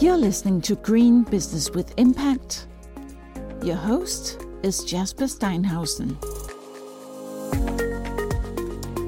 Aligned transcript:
You're 0.00 0.16
listening 0.16 0.62
to 0.62 0.76
Green 0.76 1.24
Business 1.24 1.68
with 1.72 1.92
Impact. 1.98 2.68
Your 3.62 3.76
host 3.76 4.46
is 4.62 4.82
Jasper 4.82 5.24
Steinhausen. 5.26 6.16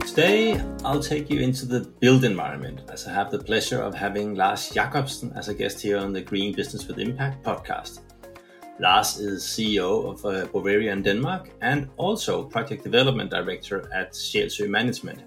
Today, 0.07 0.63
I'll 0.85 1.03
take 1.03 1.31
you 1.31 1.41
into 1.41 1.65
the 1.65 1.81
built 2.01 2.25
environment 2.25 2.83
as 2.93 3.09
I 3.09 3.15
have 3.15 3.31
the 3.31 3.39
pleasure 3.39 3.81
of 3.81 3.95
having 3.95 4.35
Lars 4.35 4.69
Jacobsen 4.69 5.33
as 5.35 5.49
a 5.49 5.55
guest 5.55 5.81
here 5.81 5.97
on 5.97 6.13
the 6.13 6.21
Green 6.21 6.55
Business 6.55 6.87
with 6.87 6.99
Impact 6.99 7.43
podcast. 7.43 8.01
Lars 8.79 9.17
is 9.17 9.45
CEO 9.45 10.13
of 10.13 10.23
uh, 10.27 10.47
Bovieran 10.49 11.03
Denmark 11.03 11.53
and 11.63 11.89
also 11.97 12.45
Project 12.45 12.85
Development 12.85 13.31
Director 13.31 13.89
at 13.95 14.13
Sjælsø 14.13 14.69
Management. 14.69 15.21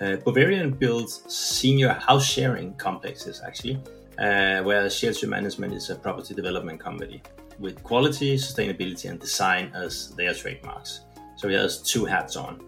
Uh, 0.00 0.16
Bovieran 0.24 0.78
builds 0.78 1.24
senior 1.28 1.92
house 1.92 2.24
sharing 2.24 2.72
complexes, 2.78 3.42
actually, 3.46 3.78
uh, 4.18 4.62
whereas 4.62 5.22
Management 5.24 5.74
is 5.74 5.90
a 5.90 5.96
property 5.96 6.34
development 6.34 6.80
company 6.80 7.22
with 7.58 7.82
quality, 7.82 8.36
sustainability, 8.36 9.08
and 9.08 9.20
design 9.20 9.70
as 9.74 10.10
their 10.16 10.34
trademarks. 10.34 11.00
So 11.36 11.48
he 11.48 11.54
has 11.54 11.82
two 11.82 12.04
hats 12.04 12.36
on. 12.36 12.60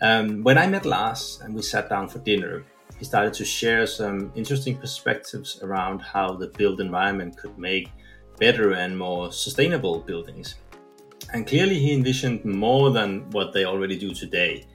Um, 0.00 0.42
when 0.42 0.58
I 0.58 0.66
met 0.66 0.86
Lars 0.86 1.40
and 1.42 1.54
we 1.54 1.62
sat 1.62 1.88
down 1.88 2.08
for 2.08 2.20
dinner, 2.20 2.64
he 2.98 3.04
started 3.04 3.32
to 3.34 3.44
share 3.44 3.86
some 3.86 4.32
interesting 4.34 4.76
perspectives 4.76 5.60
around 5.62 6.00
how 6.00 6.32
the 6.34 6.48
built 6.48 6.80
environment 6.80 7.36
could 7.36 7.56
make 7.58 7.90
better 8.38 8.72
and 8.72 8.96
more 8.96 9.32
sustainable 9.32 10.00
buildings. 10.00 10.56
And 11.32 11.46
clearly, 11.46 11.78
he 11.78 11.92
envisioned 11.92 12.44
more 12.44 12.90
than 12.90 13.28
what 13.30 13.52
they 13.52 13.64
already 13.64 13.98
do 13.98 14.14
today 14.14 14.66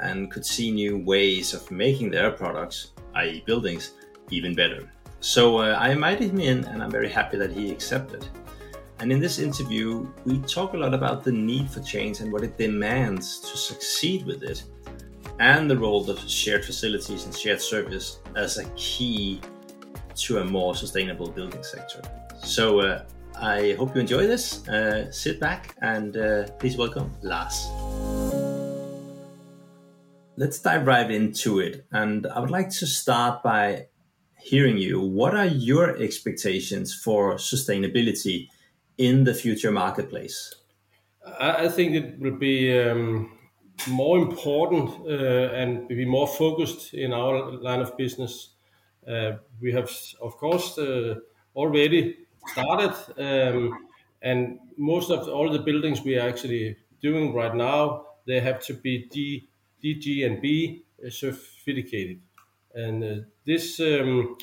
and 0.00 0.30
could 0.30 0.46
see 0.46 0.70
new 0.70 0.98
ways 0.98 1.54
of 1.54 1.70
making 1.70 2.10
their 2.10 2.30
products, 2.30 2.92
i.e., 3.16 3.42
buildings, 3.46 3.92
even 4.30 4.54
better. 4.54 4.88
So 5.20 5.58
uh, 5.58 5.76
I 5.78 5.90
invited 5.90 6.30
him 6.30 6.40
in, 6.40 6.64
and 6.64 6.82
I'm 6.82 6.90
very 6.90 7.08
happy 7.08 7.36
that 7.38 7.50
he 7.50 7.70
accepted. 7.70 8.26
And 9.00 9.12
in 9.12 9.20
this 9.20 9.38
interview, 9.38 10.08
we 10.24 10.38
talk 10.40 10.74
a 10.74 10.76
lot 10.76 10.94
about 10.94 11.22
the 11.24 11.32
need 11.32 11.70
for 11.70 11.80
change 11.80 12.20
and 12.20 12.32
what 12.32 12.42
it 12.42 12.56
demands 12.56 13.40
to 13.40 13.56
succeed 13.56 14.26
with 14.26 14.42
it, 14.42 14.64
and 15.38 15.70
the 15.70 15.76
role 15.76 16.08
of 16.10 16.18
shared 16.28 16.64
facilities 16.64 17.24
and 17.24 17.36
shared 17.36 17.60
service 17.60 18.18
as 18.36 18.58
a 18.58 18.64
key 18.70 19.40
to 20.16 20.38
a 20.38 20.44
more 20.44 20.74
sustainable 20.74 21.30
building 21.30 21.62
sector. 21.62 22.02
So 22.42 22.80
uh, 22.80 23.04
I 23.40 23.74
hope 23.78 23.94
you 23.94 24.00
enjoy 24.00 24.26
this. 24.26 24.66
Uh, 24.68 25.10
sit 25.12 25.38
back 25.38 25.76
and 25.80 26.16
uh, 26.16 26.48
please 26.58 26.76
welcome 26.76 27.12
Lars. 27.22 27.68
Let's 30.36 30.58
dive 30.60 30.86
right 30.86 31.10
into 31.10 31.60
it. 31.60 31.86
And 31.92 32.26
I 32.26 32.40
would 32.40 32.50
like 32.50 32.70
to 32.70 32.86
start 32.86 33.42
by 33.42 33.86
hearing 34.40 34.78
you. 34.78 35.00
What 35.00 35.34
are 35.34 35.46
your 35.46 35.96
expectations 35.96 36.94
for 36.94 37.34
sustainability 37.34 38.48
in 38.96 39.24
the 39.24 39.34
future 39.34 39.72
marketplace? 39.72 40.54
I 41.40 41.68
think 41.68 41.94
it 41.94 42.18
will 42.18 42.36
be 42.36 42.78
um, 42.78 43.38
more 43.88 44.18
important 44.18 44.90
uh, 45.06 45.52
and 45.54 45.86
be 45.88 46.04
more 46.04 46.26
focused 46.26 46.94
in 46.94 47.12
our 47.12 47.52
line 47.52 47.80
of 47.80 47.96
business. 47.96 48.54
Uh, 49.06 49.32
we 49.60 49.72
have, 49.72 49.90
of 50.20 50.36
course, 50.36 50.78
uh, 50.78 51.16
already 51.54 52.16
started, 52.46 52.94
um, 53.18 53.86
and 54.22 54.58
most 54.76 55.10
of 55.10 55.28
all 55.28 55.50
the 55.50 55.58
buildings 55.58 56.02
we 56.02 56.18
are 56.18 56.28
actually 56.28 56.76
doing 57.00 57.34
right 57.34 57.54
now, 57.54 58.06
they 58.26 58.40
have 58.40 58.60
to 58.66 58.74
be 58.74 59.06
D, 59.06 59.48
DGNB 59.82 60.82
certificated, 61.10 62.20
and 62.74 63.04
uh, 63.04 63.24
this 63.44 63.80
um, 63.80 64.36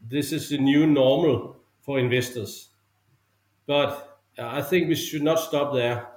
this 0.00 0.32
is 0.32 0.48
the 0.48 0.58
new 0.58 0.86
normal 0.86 1.56
for 1.82 1.98
investors. 1.98 2.68
But 3.66 4.18
I 4.38 4.62
think 4.62 4.88
we 4.88 4.94
should 4.94 5.22
not 5.22 5.38
stop 5.38 5.74
there. 5.74 6.08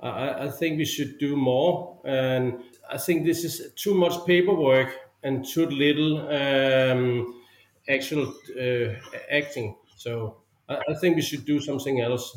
I, 0.00 0.46
I 0.46 0.50
think 0.50 0.78
we 0.78 0.84
should 0.84 1.18
do 1.18 1.36
more, 1.36 2.00
and 2.04 2.62
I 2.90 2.98
think 2.98 3.24
this 3.24 3.44
is 3.44 3.72
too 3.74 3.94
much 3.94 4.26
paperwork 4.26 4.94
and 5.22 5.46
too 5.46 5.66
little 5.66 6.18
um, 6.28 7.42
actual 7.88 8.34
uh, 8.58 8.94
acting. 9.30 9.76
So 9.96 10.38
I, 10.68 10.78
I, 10.88 10.94
think 10.94 11.16
we 11.16 11.22
should 11.22 11.44
do 11.44 11.60
something 11.60 12.00
else. 12.00 12.36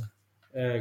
Uh, 0.57 0.79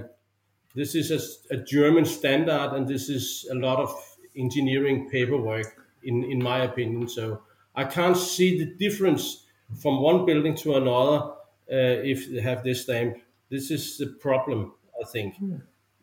this 0.75 0.95
is 0.95 1.11
a, 1.11 1.55
a, 1.55 1.57
German 1.57 2.05
standard, 2.05 2.73
and 2.75 2.87
this 2.87 3.09
is 3.09 3.47
a 3.51 3.55
lot 3.55 3.79
of 3.79 3.95
engineering 4.37 5.09
paperwork, 5.11 5.67
in, 6.03 6.25
in 6.25 6.43
my 6.43 6.65
opinion. 6.65 7.09
So 7.09 7.41
I 7.75 7.85
can't 7.85 8.17
see 8.17 8.59
the 8.59 8.67
difference 8.67 9.47
from 9.81 10.01
one 10.01 10.25
building 10.25 10.55
to 10.57 10.77
another 10.77 11.33
uh, 11.71 12.03
if 12.05 12.31
they 12.31 12.41
have 12.41 12.63
this 12.63 12.83
stamp. 12.83 13.17
This 13.51 13.71
is 13.71 13.99
the 13.99 14.07
problem, 14.07 14.75
I 15.01 15.05
think. 15.07 15.37
Hmm. 15.37 15.57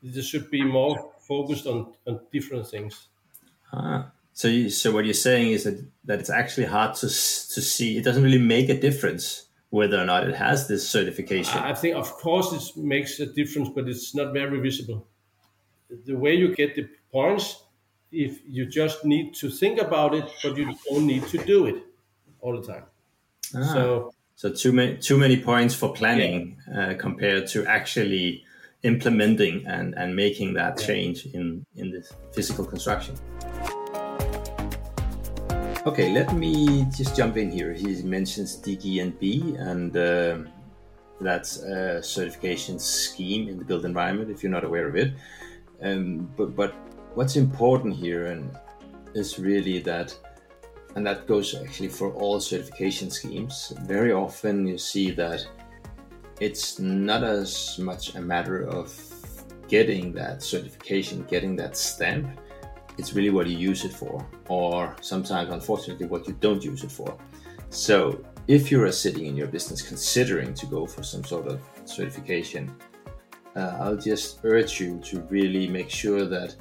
This 0.04 0.26
should 0.26 0.50
be 0.50 0.64
more 0.64 1.12
focused 1.20 1.68
on, 1.68 1.94
on 2.08 2.22
different 2.32 2.68
things. 2.68 3.08
Ah. 3.72 4.12
So, 4.34 4.48
you, 4.48 4.70
so 4.70 4.92
what 4.92 5.06
you're 5.06 5.14
saying 5.14 5.52
is 5.52 5.66
that, 5.66 5.86
that 6.06 6.20
it's 6.20 6.30
actually 6.30 6.66
hard 6.66 6.96
to 6.96 7.08
to 7.08 7.62
see. 7.62 7.98
It 7.98 8.04
doesn't 8.04 8.24
really 8.24 8.40
make 8.40 8.70
a 8.70 8.80
difference 8.80 9.48
whether 9.70 10.00
or 10.00 10.06
not 10.06 10.28
it 10.28 10.36
has 10.36 10.68
this 10.68 10.88
certification. 10.90 11.58
I 11.60 11.74
think, 11.74 11.96
of 11.96 12.12
course, 12.14 12.52
it 12.54 12.78
makes 12.78 13.20
a 13.20 13.26
difference, 13.26 13.70
but 13.70 13.88
it's 13.88 14.14
not 14.16 14.34
very 14.34 14.60
visible. 14.60 15.08
The 16.06 16.14
way 16.14 16.36
you 16.36 16.56
get 16.56 16.76
the 16.76 16.90
points, 17.12 17.64
if 18.12 18.40
you 18.48 18.66
just 18.66 19.06
need 19.06 19.34
to 19.36 19.50
think 19.50 19.80
about 19.80 20.14
it, 20.14 20.30
but 20.44 20.58
you 20.58 20.74
don't 20.90 21.08
need 21.08 21.28
to 21.28 21.38
do 21.38 21.66
it 21.66 21.84
all 22.42 22.60
the 22.60 22.66
time. 22.66 22.84
Ah, 23.56 23.74
so, 23.74 24.14
so 24.36 24.52
too 24.52 24.72
many 24.72 24.98
too 24.98 25.18
many 25.18 25.38
points 25.38 25.76
for 25.76 25.94
planning 25.94 26.58
yeah. 26.68 26.90
uh, 26.90 26.94
compared 26.96 27.48
to 27.48 27.66
actually 27.66 28.44
implementing 28.84 29.66
and, 29.68 29.94
and 29.96 30.16
making 30.16 30.54
that 30.54 30.80
yeah. 30.80 30.88
change 30.88 31.26
in 31.28 31.66
in 31.76 31.92
the 31.92 32.02
physical 32.34 32.66
construction. 32.66 33.16
Okay, 35.86 36.14
let 36.14 36.36
me 36.36 36.86
just 36.96 37.16
jump 37.16 37.38
in 37.38 37.50
here. 37.50 37.74
He 37.74 38.04
mentions 38.04 38.56
DGNB, 38.58 39.60
and 39.60 39.98
uh, 39.98 40.38
that's 41.20 41.58
a 41.58 42.04
certification 42.04 42.78
scheme 42.78 43.50
in 43.50 43.58
the 43.58 43.66
built 43.66 43.84
environment. 43.84 44.30
If 44.30 44.44
you're 44.44 44.52
not 44.52 44.64
aware 44.64 44.88
of 44.88 44.96
it, 44.96 45.14
um, 45.82 46.30
but 46.38 46.56
but 46.56 46.76
what's 47.16 47.36
important 47.36 47.96
here 47.96 48.28
and 48.28 48.58
is 49.14 49.40
really 49.40 49.80
that, 49.80 50.16
and 50.96 51.06
that 51.06 51.28
goes 51.28 51.56
actually 51.56 51.90
for 51.90 52.14
all 52.14 52.40
certification 52.40 53.10
schemes. 53.10 53.74
Very 53.84 54.12
often 54.12 54.68
you 54.68 54.78
see 54.78 55.12
that 55.12 55.46
it's 56.40 56.80
not 56.80 57.24
as 57.24 57.78
much 57.80 58.16
a 58.16 58.22
matter 58.22 58.68
of 58.68 58.94
getting 59.68 60.12
that 60.14 60.44
certification, 60.44 61.24
getting 61.30 61.56
that 61.56 61.78
stamp 61.78 62.28
it's 62.98 63.14
really 63.14 63.30
what 63.30 63.48
you 63.48 63.58
use 63.58 63.86
it 63.86 63.94
for, 63.94 64.26
or 64.48 64.96
sometimes, 65.02 65.52
unfortunately, 65.52 66.06
what 66.08 66.28
you 66.28 66.36
don't 66.40 66.64
use 66.64 66.84
it 66.84 66.92
for. 66.92 67.18
So, 67.70 68.24
if 68.48 68.70
you're 68.70 68.92
sitting 68.92 69.26
in 69.26 69.36
your 69.36 69.48
business 69.48 69.82
considering 69.82 70.54
to 70.56 70.66
go 70.66 70.86
for 70.86 71.04
some 71.04 71.24
sort 71.24 71.48
of 71.48 71.62
certification, 71.86 72.74
uh, 73.56 73.78
I'll 73.80 73.98
just 73.98 74.40
urge 74.44 74.80
you 74.80 75.00
to 75.06 75.22
really 75.30 75.68
make 75.68 75.90
sure 75.90 76.26
that 76.26 76.56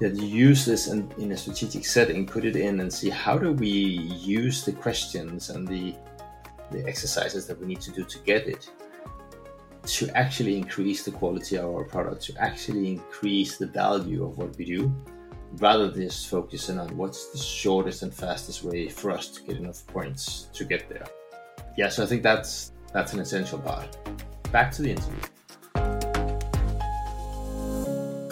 that 0.00 0.14
use 0.16 0.64
this 0.64 0.88
in, 0.88 1.10
in 1.18 1.32
a 1.32 1.36
strategic 1.36 1.84
setting, 1.84 2.26
put 2.26 2.44
it 2.44 2.56
in, 2.56 2.80
and 2.80 2.92
see 2.92 3.10
how 3.10 3.36
do 3.38 3.52
we 3.52 3.68
use 3.68 4.64
the 4.64 4.72
questions 4.72 5.50
and 5.50 5.66
the 5.68 5.94
the 6.70 6.86
exercises 6.86 7.46
that 7.48 7.58
we 7.60 7.66
need 7.66 7.80
to 7.80 7.90
do 7.90 8.04
to 8.04 8.18
get 8.20 8.46
it 8.46 8.70
to 9.84 10.08
actually 10.16 10.56
increase 10.56 11.04
the 11.04 11.10
quality 11.10 11.56
of 11.56 11.64
our 11.64 11.84
product, 11.84 12.22
to 12.22 12.32
actually 12.38 12.86
increase 12.86 13.56
the 13.56 13.66
value 13.66 14.24
of 14.24 14.38
what 14.38 14.56
we 14.56 14.64
do, 14.64 14.92
rather 15.54 15.90
than 15.90 16.02
just 16.02 16.28
focusing 16.28 16.78
on 16.78 16.96
what's 16.96 17.30
the 17.32 17.38
shortest 17.38 18.02
and 18.02 18.14
fastest 18.14 18.62
way 18.62 18.88
for 18.88 19.10
us 19.10 19.28
to 19.28 19.42
get 19.42 19.56
enough 19.56 19.86
points 19.86 20.48
to 20.52 20.64
get 20.64 20.88
there. 20.88 21.06
Yeah, 21.76 21.88
so 21.88 22.02
I 22.02 22.06
think 22.06 22.22
that's 22.22 22.72
that's 22.92 23.12
an 23.14 23.20
essential 23.20 23.58
part. 23.58 23.96
Back 24.52 24.70
to 24.72 24.82
the 24.82 24.90
interview. 24.90 25.20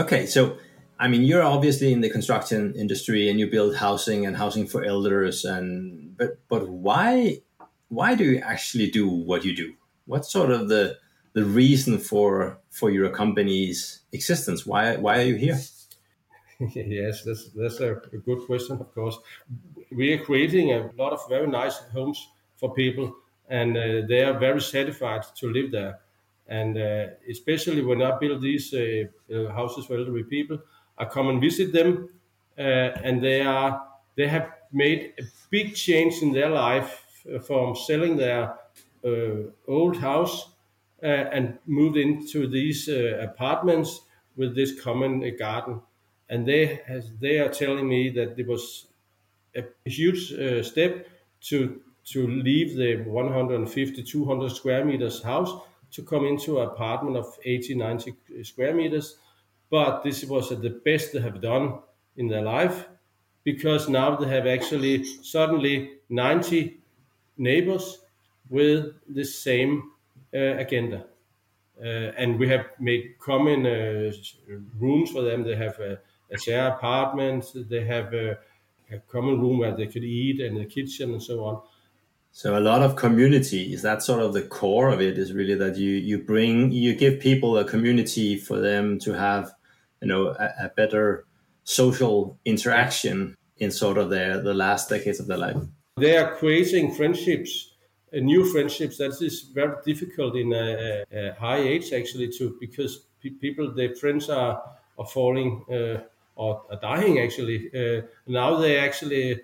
Okay, 0.01 0.27
so 0.27 0.59
I 1.01 1.07
mean, 1.07 1.23
you're 1.23 1.43
obviously 1.43 1.93
in 1.93 2.01
the 2.01 2.11
construction 2.11 2.75
industry 2.75 3.29
and 3.29 3.39
you 3.39 3.49
build 3.49 3.77
housing 3.77 4.27
and 4.27 4.37
housing 4.37 4.67
for 4.67 4.85
elders, 4.85 5.45
and 5.45 6.17
but 6.17 6.39
but 6.49 6.69
why 6.69 7.43
why 7.89 8.15
do 8.15 8.25
you 8.25 8.39
actually 8.39 8.91
do 8.91 9.09
what 9.09 9.45
you 9.45 9.55
do? 9.55 9.75
What's 10.07 10.33
sort 10.33 10.51
of 10.51 10.69
the 10.69 10.99
the 11.35 11.45
reason 11.45 11.99
for 11.99 12.59
for 12.71 12.91
your 12.91 13.11
company's 13.11 14.01
existence? 14.13 14.67
Why 14.67 14.97
why 14.97 15.19
are 15.19 15.25
you 15.25 15.37
here? 15.37 15.59
yes, 16.75 17.23
that's 17.23 17.51
that's 17.51 17.81
a, 17.81 18.01
good 18.25 18.45
question. 18.47 18.81
Of 18.81 18.93
course, 18.93 19.19
we 19.93 20.13
are 20.13 20.25
creating 20.25 20.73
a 20.73 20.91
lot 20.97 21.13
of 21.13 21.21
very 21.29 21.47
nice 21.47 21.77
homes 21.93 22.29
for 22.57 22.75
people, 22.75 23.15
and 23.49 23.77
uh, 23.77 24.07
they 24.09 24.25
are 24.25 24.37
very 24.37 24.61
satisfied 24.61 25.23
to 25.37 25.53
live 25.53 25.71
there. 25.71 26.01
And 26.49 26.77
uh, 26.79 27.07
especially 27.31 27.83
when 27.83 28.03
I 28.03 28.19
build 28.19 28.43
these 28.43 28.75
uh, 28.75 29.05
uh 29.33 29.53
houses 29.53 29.87
for 29.87 29.97
elderly 29.99 30.25
people, 30.25 30.59
I 30.99 31.05
come 31.05 31.29
and 31.29 31.41
visit 31.41 31.73
them, 31.73 32.11
uh, 32.59 32.63
and 33.07 33.23
they 33.23 33.41
are 33.43 33.87
they 34.17 34.27
have 34.29 34.53
made 34.73 35.15
a 35.19 35.23
big 35.51 35.75
change 35.75 36.23
in 36.23 36.33
their 36.33 36.51
life 36.51 37.25
uh, 37.33 37.39
from 37.39 37.77
selling 37.77 38.17
their 38.17 38.59
uh, 39.05 39.51
old 39.67 39.97
house 39.97 40.53
and 41.01 41.59
moved 41.65 41.97
into 41.97 42.49
these 42.49 42.89
apartments 42.89 44.01
with 44.37 44.57
this 44.57 44.81
common 44.81 45.37
garden. 45.37 45.81
And 46.29 46.45
they 46.47 46.81
has, 46.89 47.13
they 47.21 47.39
are 47.39 47.49
telling 47.49 47.89
me 47.89 48.11
that 48.11 48.37
it 48.37 48.49
was 48.49 48.89
a 49.55 49.65
huge 49.85 50.33
step 50.67 51.07
to 51.43 51.83
to 52.05 52.27
leave 52.27 52.77
the 52.77 52.97
150 53.05 54.03
200 54.03 54.51
square 54.51 54.85
meters 54.85 55.23
house 55.23 55.53
to 55.91 56.03
come 56.03 56.25
into 56.27 56.61
an 56.61 56.69
apartment 56.69 57.17
of 57.17 57.39
80 57.45 57.75
90 57.75 58.15
square 58.43 58.75
meters 58.75 59.19
but 59.71 60.03
this 60.03 60.25
was 60.25 60.49
the 60.49 60.81
best 60.85 61.13
they 61.13 61.21
have 61.21 61.41
done 61.41 61.79
in 62.17 62.29
their 62.29 62.43
life 62.43 62.87
because 63.45 63.89
now 63.89 64.17
they 64.17 64.29
have 64.29 64.47
actually 64.47 65.05
suddenly 65.23 65.93
90 66.09 66.79
neighbors 67.37 67.99
with 68.51 68.95
the 69.09 69.25
same 69.25 69.93
uh, 70.35 70.57
agenda. 70.59 71.05
Uh, 71.81 72.13
and 72.17 72.39
we 72.39 72.49
have 72.49 72.67
made 72.81 73.15
common 73.21 73.65
uh, 73.65 74.11
rooms 74.79 75.11
for 75.11 75.23
them. 75.23 75.45
They 75.45 75.55
have 75.55 75.79
a, 75.79 75.99
a 76.31 76.39
share 76.39 76.69
apartment. 76.69 77.47
They 77.55 77.85
have 77.85 78.13
a, 78.13 78.39
a, 78.91 78.99
common 79.09 79.41
room 79.41 79.59
where 79.59 79.77
they 79.77 79.87
could 79.87 80.03
eat 80.03 80.41
and 80.41 80.57
the 80.57 80.65
kitchen 80.65 81.13
and 81.13 81.23
so 81.23 81.45
on. 81.45 81.63
So 82.33 82.59
a 82.59 82.61
lot 82.61 82.83
of 82.83 82.97
community 82.97 83.73
is 83.73 83.83
that 83.83 84.03
sort 84.03 84.23
of 84.23 84.33
the 84.33 84.43
core 84.43 84.91
of 84.91 85.01
it 85.01 85.19
is 85.19 85.33
really 85.33 85.55
that 85.55 85.77
you 85.77 85.93
you 85.93 86.19
bring 86.19 86.71
you 86.71 86.95
give 86.95 87.21
people 87.21 87.57
a 87.57 87.65
community 87.65 88.37
for 88.37 88.61
them 88.61 88.99
to 89.01 89.13
have 89.15 89.55
you 90.01 90.09
know 90.09 90.29
a, 90.29 90.67
a 90.67 90.69
better 90.77 91.25
social 91.65 92.39
interaction 92.45 93.37
in 93.59 93.71
sort 93.71 93.99
of 93.99 94.11
their 94.11 94.41
the 94.41 94.55
last 94.55 94.89
decades 94.89 95.21
of 95.21 95.27
their 95.27 95.39
life. 95.39 95.57
They 95.97 96.17
are 96.17 96.37
creating 96.37 96.95
friendships, 96.95 97.73
uh, 98.15 98.21
new 98.21 98.45
friendships. 98.45 98.99
That 98.99 99.21
is 99.21 99.43
very 99.43 99.77
difficult 99.85 100.37
in 100.37 100.53
a, 100.53 101.05
a 101.13 101.35
high 101.35 101.59
age 101.59 101.93
actually 101.93 102.29
too, 102.31 102.57
because 102.61 103.07
pe- 103.23 103.31
people, 103.31 103.75
their 103.75 103.95
friends 103.95 104.31
are 104.31 104.63
are 104.99 105.07
falling 105.07 105.65
uh, 105.71 106.03
or 106.37 106.63
are 106.71 106.81
dying 106.81 107.19
actually. 107.19 107.71
Uh, 107.75 108.03
now 108.27 108.57
they 108.57 108.79
actually 108.79 109.41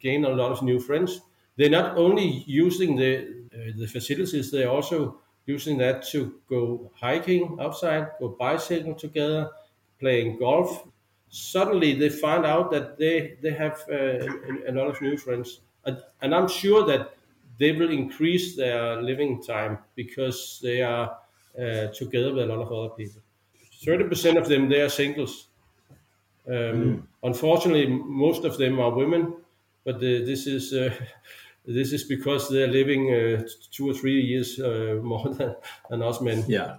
gain 0.00 0.24
a 0.24 0.28
lot 0.28 0.52
of 0.52 0.62
new 0.62 0.80
friends. 0.80 1.20
They're 1.56 1.70
not 1.70 1.96
only 1.96 2.44
using 2.46 2.96
the 2.96 3.46
uh, 3.54 3.72
the 3.78 3.86
facilities; 3.86 4.50
they're 4.50 4.70
also 4.70 5.20
using 5.46 5.78
that 5.78 6.06
to 6.08 6.34
go 6.48 6.90
hiking 7.00 7.56
outside, 7.60 8.08
go 8.18 8.28
bicycling 8.28 8.96
together, 8.96 9.50
playing 9.98 10.38
golf. 10.38 10.86
Suddenly, 11.28 11.94
they 11.94 12.08
find 12.08 12.44
out 12.44 12.70
that 12.72 12.98
they 12.98 13.36
they 13.40 13.52
have 13.52 13.84
uh, 13.90 14.26
a, 14.68 14.72
lot 14.72 14.88
of 14.88 15.00
new 15.00 15.16
friends, 15.16 15.60
and, 15.84 15.98
and, 16.20 16.34
I'm 16.34 16.48
sure 16.48 16.86
that 16.86 17.16
they 17.58 17.72
will 17.72 17.90
increase 17.90 18.56
their 18.56 19.02
living 19.02 19.42
time 19.42 19.78
because 19.94 20.60
they 20.62 20.82
are 20.82 21.18
uh, 21.58 21.88
together 21.88 22.32
with 22.32 22.44
a 22.44 22.46
lot 22.46 22.62
of 22.62 22.72
other 22.72 22.94
people. 22.94 23.22
Thirty 23.84 24.04
percent 24.04 24.38
of 24.38 24.48
them 24.48 24.68
they 24.68 24.82
are 24.82 24.88
singles. 24.88 25.48
Um, 26.48 26.54
mm. 26.54 27.02
Unfortunately, 27.24 27.86
most 27.86 28.44
of 28.44 28.56
them 28.56 28.78
are 28.78 28.90
women, 28.90 29.34
but 29.84 29.98
the, 29.98 30.24
this 30.24 30.46
is 30.46 30.72
uh, 30.72 30.94
this 31.66 31.92
is 31.92 32.04
because 32.04 32.48
they're 32.48 32.68
living 32.68 33.12
uh, 33.12 33.42
two 33.72 33.90
or 33.90 33.94
three 33.94 34.20
years 34.20 34.60
uh, 34.60 35.00
more 35.02 35.28
than, 35.34 35.56
than 35.90 36.02
us 36.02 36.20
men. 36.20 36.44
Yeah. 36.46 36.76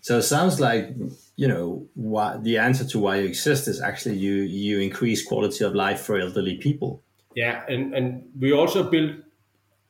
So 0.00 0.18
it 0.18 0.22
sounds 0.22 0.60
like 0.60 0.94
you 1.36 1.48
know 1.48 1.86
why 1.94 2.36
the 2.38 2.58
answer 2.58 2.84
to 2.84 2.98
why 2.98 3.16
you 3.16 3.26
exist 3.26 3.68
is 3.68 3.80
actually 3.80 4.16
you 4.16 4.34
you 4.34 4.80
increase 4.80 5.26
quality 5.26 5.64
of 5.64 5.74
life 5.74 6.00
for 6.00 6.18
elderly 6.18 6.56
people. 6.56 7.02
Yeah, 7.34 7.64
and 7.68 7.94
and 7.94 8.28
we 8.38 8.52
also 8.52 8.82
build 8.82 9.22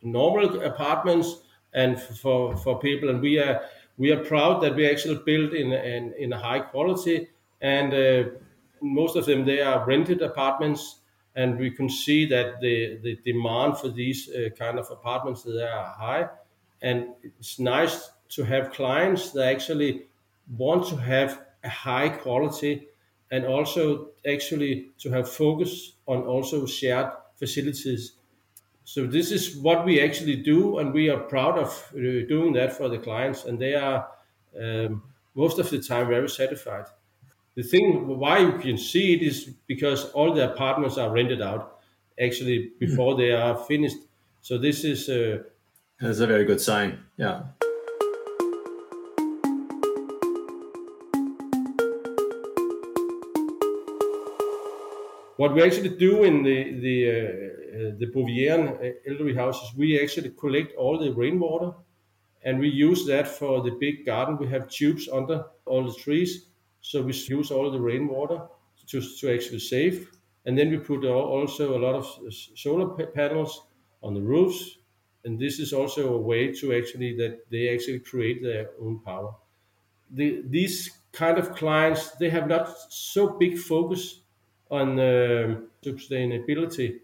normal 0.03 0.63
apartments 0.63 1.41
and 1.73 2.01
for 2.01 2.57
for 2.57 2.79
people, 2.79 3.11
and 3.11 3.21
we 3.21 3.39
are 3.39 3.63
we 3.97 4.13
are 4.13 4.23
proud 4.25 4.63
that 4.63 4.75
we 4.75 4.89
actually 4.89 5.21
build 5.25 5.53
in 5.53 5.73
in, 5.73 6.15
in 6.19 6.33
a 6.33 6.39
high 6.39 6.61
quality, 6.61 7.29
and 7.61 7.93
uh, 7.93 8.31
most 8.81 9.17
of 9.17 9.27
them 9.27 9.45
they 9.45 9.61
are 9.61 9.85
rented 9.87 10.23
apartments 10.23 10.98
and 11.39 11.57
we 11.57 11.71
can 11.71 11.89
see 11.89 12.27
that 12.27 12.61
the, 12.61 12.99
the 13.01 13.17
demand 13.25 13.79
for 13.79 13.89
these 13.89 14.29
uh, 14.29 14.49
kind 14.59 14.77
of 14.77 14.91
apartments 14.91 15.45
there 15.45 15.73
are 15.73 15.95
high. 15.95 16.29
And 16.83 17.11
it's 17.23 17.61
nice 17.61 18.11
to 18.31 18.43
have 18.43 18.73
clients 18.73 19.31
that 19.31 19.47
actually 19.47 20.09
want 20.57 20.89
to 20.89 20.97
have 20.97 21.41
a 21.63 21.69
high 21.69 22.09
quality 22.09 22.89
and 23.31 23.45
also 23.47 24.09
actually 24.29 24.91
to 24.99 25.11
have 25.11 25.31
focus 25.31 25.93
on 26.07 26.23
also 26.23 26.67
shared 26.67 27.13
facilities. 27.37 28.15
So 28.83 29.07
this 29.07 29.31
is 29.31 29.57
what 29.59 29.85
we 29.85 30.01
actually 30.01 30.43
do 30.43 30.79
and 30.79 30.93
we 30.93 31.09
are 31.09 31.21
proud 31.21 31.57
of 31.57 31.69
uh, 31.95 32.27
doing 32.27 32.53
that 32.55 32.73
for 32.73 32.89
the 32.89 32.99
clients. 32.99 33.45
And 33.45 33.61
they 33.61 33.77
are 33.77 34.09
um, 34.61 35.05
most 35.37 35.61
of 35.61 35.71
the 35.71 35.79
time 35.79 36.09
very 36.09 36.29
satisfied 36.29 36.87
the 37.59 37.65
thing 37.65 38.07
why 38.07 38.39
you 38.39 38.53
can 38.53 38.79
see 38.79 39.15
it 39.15 39.21
is 39.21 39.51
because 39.67 40.05
all 40.13 40.33
the 40.33 40.53
apartments 40.53 40.97
are 40.97 41.11
rented 41.11 41.43
out 41.43 41.81
actually 42.21 42.71
before 42.79 43.17
they 43.17 43.33
are 43.33 43.57
finished. 43.57 43.97
So 44.43 44.59
this 44.59 44.85
is 44.85 45.09
uh, 45.09 45.39
that's 46.01 46.21
a 46.21 46.27
very 46.29 46.45
good 46.45 46.61
sign. 46.61 47.01
Yeah. 47.17 47.43
What 55.37 55.55
we 55.55 55.63
actually 55.65 55.97
do 55.97 56.23
in 56.23 56.45
the 56.45 56.59
the 56.87 56.97
uh, 57.11 57.97
the 57.99 58.07
Bovieran 58.15 58.63
uh, 58.69 59.11
elderly 59.11 59.35
houses, 59.35 59.73
we 59.77 60.01
actually 60.01 60.31
collect 60.31 60.77
all 60.77 60.97
the 60.97 61.11
rainwater, 61.11 61.73
and 62.45 62.61
we 62.61 62.69
use 62.69 63.05
that 63.07 63.27
for 63.27 63.63
the 63.63 63.73
big 63.73 64.07
garden. 64.07 64.39
We 64.39 64.47
have 64.47 64.69
tubes 64.69 65.09
under 65.09 65.47
all 65.67 65.85
the 65.85 65.95
trees, 65.95 66.48
so 66.89 67.03
we 67.03 67.13
use 67.13 67.51
all 67.51 67.71
the 67.71 67.79
rainwater 67.79 68.41
to, 68.87 69.03
to 69.19 69.35
actually 69.35 69.59
save. 69.59 70.11
And 70.47 70.57
then 70.57 70.71
we 70.71 70.79
put 70.79 71.05
also 71.05 71.77
a 71.77 71.83
lot 71.87 71.95
of 71.95 72.07
solar 72.57 72.89
panels 73.09 73.67
on 74.03 74.15
the 74.15 74.23
roofs. 74.23 74.79
And 75.23 75.39
this 75.39 75.59
is 75.59 75.75
also 75.75 76.15
a 76.15 76.19
way 76.19 76.51
to 76.55 76.73
actually 76.73 77.15
that 77.19 77.51
they 77.51 77.69
actually 77.75 77.99
create 77.99 78.43
their 78.43 78.71
own 78.81 79.01
power. 79.01 79.35
The, 80.11 80.43
these 80.47 80.91
kind 81.13 81.37
of 81.37 81.55
clients, 81.55 82.13
they 82.13 82.31
have 82.31 82.49
not 82.49 82.75
so 82.89 83.37
big 83.39 83.59
focus 83.59 84.23
on 84.71 84.93
um, 84.93 85.69
sustainability. 85.85 87.01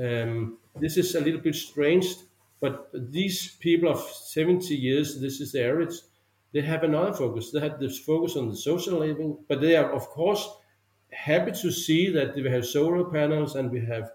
Um, 0.00 0.58
this 0.76 0.96
is 0.96 1.16
a 1.16 1.20
little 1.20 1.40
bit 1.40 1.56
strange, 1.56 2.06
but 2.60 2.88
these 2.94 3.56
people 3.56 3.88
of 3.88 4.00
70 4.00 4.76
years, 4.76 5.20
this 5.20 5.40
is 5.40 5.50
the 5.50 5.66
average, 5.66 5.96
they 6.54 6.62
have 6.62 6.84
another 6.84 7.12
focus. 7.12 7.52
They 7.52 7.60
have 7.60 7.80
this 7.80 7.98
focus 7.98 8.36
on 8.36 8.48
the 8.48 8.56
social 8.56 9.00
living, 9.00 9.44
but 9.48 9.60
they 9.60 9.76
are, 9.76 9.92
of 9.92 10.08
course, 10.08 10.48
happy 11.12 11.52
to 11.52 11.72
see 11.72 12.10
that 12.12 12.34
we 12.36 12.50
have 12.50 12.66
solar 12.66 13.04
panels 13.10 13.56
and 13.56 13.70
we 13.70 13.84
have 13.86 14.12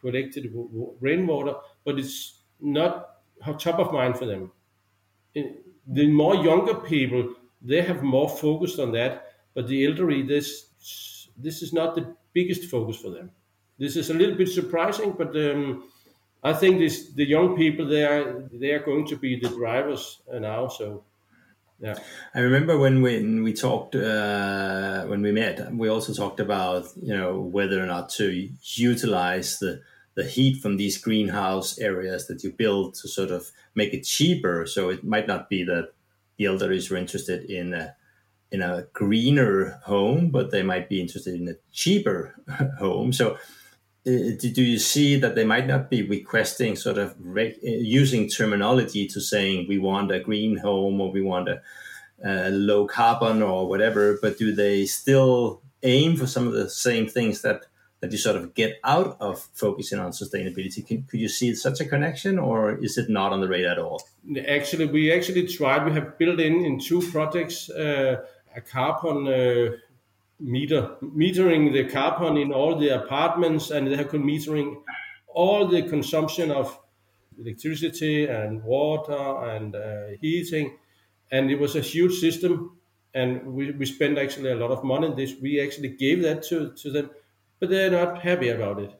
collected 0.00 0.52
rainwater, 1.00 1.54
but 1.84 1.98
it's 1.98 2.42
not 2.60 3.22
top 3.58 3.80
of 3.80 3.92
mind 3.92 4.18
for 4.18 4.26
them. 4.26 4.52
The 5.86 6.06
more 6.08 6.36
younger 6.36 6.74
people, 6.74 7.34
they 7.62 7.82
have 7.82 8.02
more 8.02 8.28
focused 8.28 8.78
on 8.78 8.92
that, 8.92 9.32
but 9.54 9.66
the 9.68 9.86
elderly, 9.86 10.22
this 10.22 11.28
this 11.36 11.62
is 11.62 11.72
not 11.72 11.94
the 11.94 12.16
biggest 12.32 12.64
focus 12.70 12.96
for 12.96 13.10
them. 13.10 13.30
This 13.78 13.96
is 13.96 14.10
a 14.10 14.14
little 14.14 14.36
bit 14.36 14.48
surprising, 14.48 15.12
but 15.12 15.34
um, 15.36 15.90
I 16.42 16.52
think 16.52 16.78
this 16.78 17.12
the 17.12 17.24
young 17.24 17.56
people 17.56 17.86
they 17.86 18.04
are 18.04 18.48
they 18.52 18.72
are 18.72 18.84
going 18.84 19.06
to 19.08 19.16
be 19.16 19.38
the 19.40 19.48
drivers 19.48 20.22
now. 20.32 20.68
So 20.68 21.04
yeah, 21.80 21.98
I 22.34 22.40
remember 22.40 22.78
when 22.78 23.02
we 23.02 23.16
when 23.16 23.42
we 23.42 23.52
talked 23.52 23.94
uh, 23.94 25.04
when 25.06 25.22
we 25.22 25.32
met, 25.32 25.74
we 25.74 25.88
also 25.88 26.12
talked 26.12 26.40
about 26.40 26.86
you 27.00 27.16
know 27.16 27.40
whether 27.40 27.82
or 27.82 27.86
not 27.86 28.10
to 28.10 28.48
utilize 28.76 29.58
the 29.58 29.80
the 30.14 30.24
heat 30.24 30.60
from 30.60 30.76
these 30.76 30.98
greenhouse 30.98 31.78
areas 31.78 32.26
that 32.26 32.42
you 32.42 32.52
build 32.52 32.94
to 32.94 33.08
sort 33.08 33.30
of 33.30 33.50
make 33.74 33.94
it 33.94 34.04
cheaper. 34.04 34.66
So 34.66 34.90
it 34.90 35.04
might 35.04 35.26
not 35.26 35.48
be 35.48 35.64
that 35.64 35.92
the 36.36 36.46
elderly 36.46 36.80
are 36.90 36.96
interested 36.96 37.44
in 37.50 37.74
a, 37.74 37.94
in 38.50 38.60
a 38.62 38.86
greener 38.92 39.80
home, 39.84 40.30
but 40.30 40.50
they 40.50 40.62
might 40.62 40.88
be 40.88 41.00
interested 41.00 41.34
in 41.34 41.48
a 41.48 41.54
cheaper 41.72 42.34
home. 42.78 43.12
So 43.12 43.38
do 44.04 44.62
you 44.62 44.78
see 44.78 45.16
that 45.16 45.34
they 45.34 45.44
might 45.44 45.66
not 45.66 45.90
be 45.90 46.02
requesting 46.02 46.74
sort 46.74 46.96
of 46.96 47.14
uh, 47.36 47.42
using 47.62 48.28
terminology 48.28 49.06
to 49.06 49.20
saying 49.20 49.66
we 49.68 49.78
want 49.78 50.10
a 50.10 50.20
green 50.20 50.56
home 50.56 51.00
or 51.00 51.12
we 51.12 51.20
want 51.20 51.48
a, 51.48 51.60
a, 52.24 52.50
low 52.50 52.86
carbon 52.86 53.42
or 53.42 53.68
whatever, 53.68 54.18
but 54.22 54.38
do 54.38 54.54
they 54.54 54.86
still 54.86 55.60
aim 55.82 56.16
for 56.16 56.26
some 56.26 56.46
of 56.46 56.54
the 56.54 56.68
same 56.68 57.06
things 57.06 57.42
that 57.42 57.66
that 58.00 58.10
you 58.10 58.16
sort 58.16 58.36
of 58.36 58.54
get 58.54 58.80
out 58.82 59.14
of 59.20 59.46
focusing 59.52 59.98
on 59.98 60.10
sustainability? 60.10 60.86
Can, 60.86 61.02
could 61.02 61.20
you 61.20 61.28
see 61.28 61.54
such 61.54 61.80
a 61.80 61.84
connection, 61.84 62.38
or 62.38 62.82
is 62.82 62.96
it 62.96 63.10
not 63.10 63.30
on 63.32 63.42
the 63.42 63.48
radar 63.48 63.72
at 63.72 63.78
all? 63.78 64.02
Actually, 64.48 64.86
we 64.86 65.12
actually 65.12 65.46
tried. 65.46 65.84
We 65.84 65.92
have 65.92 66.16
built 66.16 66.40
in 66.40 66.64
in 66.64 66.78
two 66.78 67.02
projects 67.10 67.68
uh, 67.68 68.24
a 68.56 68.60
carbon 68.62 69.28
uh, 69.28 69.76
meter, 70.40 70.96
metering 71.02 71.72
the 71.72 71.84
carbon 71.84 72.36
in 72.36 72.52
all 72.52 72.76
the 72.76 72.88
apartments, 72.88 73.70
and 73.70 73.86
they 73.86 73.96
have 73.96 74.10
been 74.10 74.22
metering 74.22 74.82
all 75.28 75.66
the 75.68 75.82
consumption 75.82 76.50
of 76.50 76.78
electricity 77.38 78.26
and 78.26 78.62
water 78.62 79.12
and 79.12 79.76
uh, 79.76 80.08
heating, 80.20 80.76
and 81.30 81.50
it 81.50 81.58
was 81.58 81.76
a 81.76 81.80
huge 81.80 82.14
system. 82.18 82.76
And 83.12 83.44
we, 83.54 83.72
we 83.72 83.86
spent 83.86 84.18
actually 84.18 84.52
a 84.52 84.56
lot 84.56 84.70
of 84.70 84.84
money 84.84 85.08
on 85.08 85.16
this. 85.16 85.34
We 85.40 85.60
actually 85.60 85.88
gave 85.88 86.22
that 86.22 86.44
to, 86.44 86.72
to 86.74 86.90
them, 86.92 87.10
but 87.58 87.68
they're 87.68 87.90
not 87.90 88.22
happy 88.22 88.50
about 88.50 88.78
it. 88.80 88.92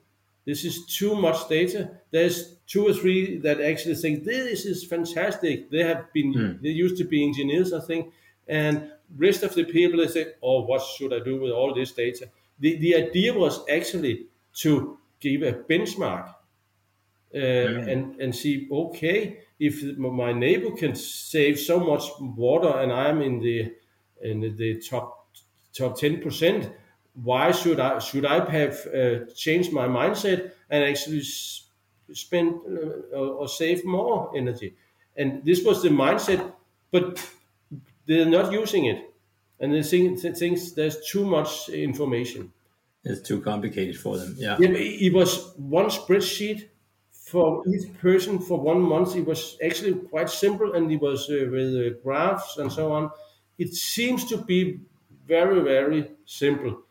This 0.47 0.65
is 0.65 0.87
too 0.87 1.15
much 1.15 1.49
data. 1.49 1.91
There's 2.11 2.57
two 2.67 2.89
or 2.89 2.93
three 2.93 3.39
that 3.39 3.61
actually 3.61 3.95
think 3.95 4.25
this 4.25 4.65
is 4.65 4.85
fantastic. 4.85 5.71
They 5.71 5.85
have 5.85 6.13
been 6.13 6.35
mm. 6.35 6.63
they 6.63 6.71
used 6.71 6.97
to 6.99 7.05
be 7.05 7.25
engineers, 7.25 7.73
I 7.73 7.81
think, 7.81 8.13
and 8.49 8.91
rest 9.17 9.43
of 9.43 9.55
the 9.55 9.65
people 9.65 9.99
they 10.01 10.09
say, 10.09 10.35
"Oh, 10.43 10.63
what 10.63 10.83
should 10.83 11.13
I 11.13 11.21
do 11.21 11.41
with 11.41 11.53
all 11.53 11.75
this 11.75 11.93
data?" 11.93 12.31
The 12.59 12.77
the 12.77 12.95
idea 12.97 13.33
was 13.35 13.65
actually 13.69 14.27
to 14.63 14.99
give 15.21 15.43
a 15.43 15.53
benchmark 15.53 16.35
uh, 17.35 17.39
mm. 17.39 17.93
and 17.93 18.21
and 18.21 18.35
see, 18.35 18.69
okay, 18.71 19.41
if 19.59 19.83
my 19.99 20.33
neighbor 20.33 20.71
can 20.73 20.95
save 20.95 21.59
so 21.59 21.79
much 21.79 22.05
water 22.21 22.69
and 22.81 22.93
I'm 22.93 23.23
in 23.23 23.41
the 23.41 23.73
in 24.23 24.41
the 24.57 24.81
top 24.81 25.29
top 25.73 25.97
ten 25.99 26.21
percent, 26.21 26.73
why 27.15 27.53
should 27.53 27.79
I 27.79 27.99
should 28.01 28.25
I 28.27 28.51
have 28.51 28.87
uh, 28.87 29.27
changed 29.35 29.73
my 29.73 29.87
mindset 29.87 30.53
and 30.69 30.85
actually 30.85 31.23
spend 32.13 32.55
uh, 32.67 33.17
or 33.17 33.49
save 33.49 33.85
more 33.85 34.33
energy? 34.37 34.75
And 35.17 35.45
this 35.45 35.65
was 35.65 35.83
the 35.83 35.89
mindset, 35.89 36.53
but 36.91 37.25
they're 38.11 38.27
not 38.27 38.51
using 38.51 38.87
it, 38.87 39.15
and 39.61 39.73
they 39.73 39.85
think, 39.85 40.21
they 40.21 40.33
think 40.33 40.59
there's 40.75 40.99
too 41.13 41.25
much 41.25 41.69
information. 41.69 42.53
It's 43.05 43.21
too 43.21 43.41
complicated 43.41 43.97
for 43.99 44.19
them. 44.19 44.35
Yeah. 44.37 44.57
It 44.61 45.13
was 45.15 45.55
one 45.57 45.87
spreadsheet 45.87 46.69
for 47.13 47.63
each 47.73 47.87
person 47.99 48.41
for 48.41 48.61
one 48.61 48.81
month. 48.81 49.15
It 49.15 49.25
was 49.27 49.57
actually 49.65 49.95
quite 49.95 50.29
simple, 50.29 50.75
and 50.75 50.91
it 50.91 51.01
was 51.01 51.31
uh, 51.31 51.47
with 51.53 51.73
uh, 51.77 51.99
graphs 52.03 52.59
and 52.59 52.71
so 52.73 52.93
on. 52.93 53.11
It 53.59 53.75
seems 53.75 54.25
to 54.27 54.37
be 54.37 54.81
very, 55.27 55.61
very 55.61 56.11
simple, 56.27 56.83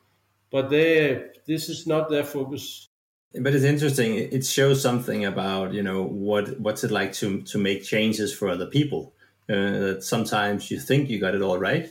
but 0.50 0.70
they 0.70 1.26
this 1.46 1.68
is 1.68 1.86
not 1.86 2.10
their 2.10 2.24
focus. 2.24 2.88
But 3.34 3.54
it's 3.54 3.66
interesting. 3.66 4.16
It 4.16 4.46
shows 4.46 4.82
something 4.82 5.26
about 5.26 5.74
you 5.74 5.84
know 5.84 6.04
what 6.04 6.60
what's 6.60 6.84
it 6.86 6.92
like 6.92 7.12
to 7.14 7.42
to 7.52 7.58
make 7.58 7.84
changes 7.84 8.34
for 8.34 8.48
other 8.48 8.68
people. 8.68 9.14
Uh, 9.50 9.80
that 9.80 10.04
sometimes 10.04 10.70
you 10.70 10.80
think 10.80 11.10
you 11.10 11.20
got 11.20 11.34
it 11.34 11.42
all 11.42 11.58
right, 11.58 11.90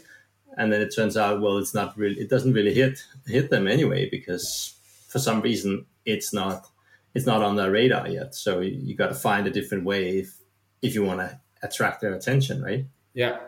and 0.57 0.73
then 0.73 0.81
it 0.81 0.95
turns 0.95 1.17
out 1.17 1.41
well 1.41 1.59
it's 1.59 1.75
not 1.75 1.97
really 1.99 2.21
it 2.21 2.31
doesn't 2.31 2.53
really 2.53 2.73
hit 2.73 3.03
hit 3.27 3.51
them 3.51 3.67
anyway 3.67 4.09
because 4.09 4.75
for 5.09 5.19
some 5.19 5.41
reason 5.41 5.85
it's 6.05 6.33
not 6.33 6.67
it's 7.15 7.27
not 7.27 7.43
on 7.43 7.57
their 7.57 7.71
radar 7.71 8.09
yet. 8.09 8.35
So 8.35 8.61
you, 8.61 8.79
you 8.81 8.95
got 8.95 9.09
to 9.09 9.15
find 9.15 9.47
a 9.47 9.51
different 9.51 9.85
way 9.85 10.19
if 10.19 10.37
if 10.83 10.95
you 10.95 11.05
want 11.05 11.21
to 11.21 11.41
attract 11.63 12.01
their 12.01 12.15
attention, 12.15 12.63
right? 12.63 12.87
Yeah, 13.13 13.39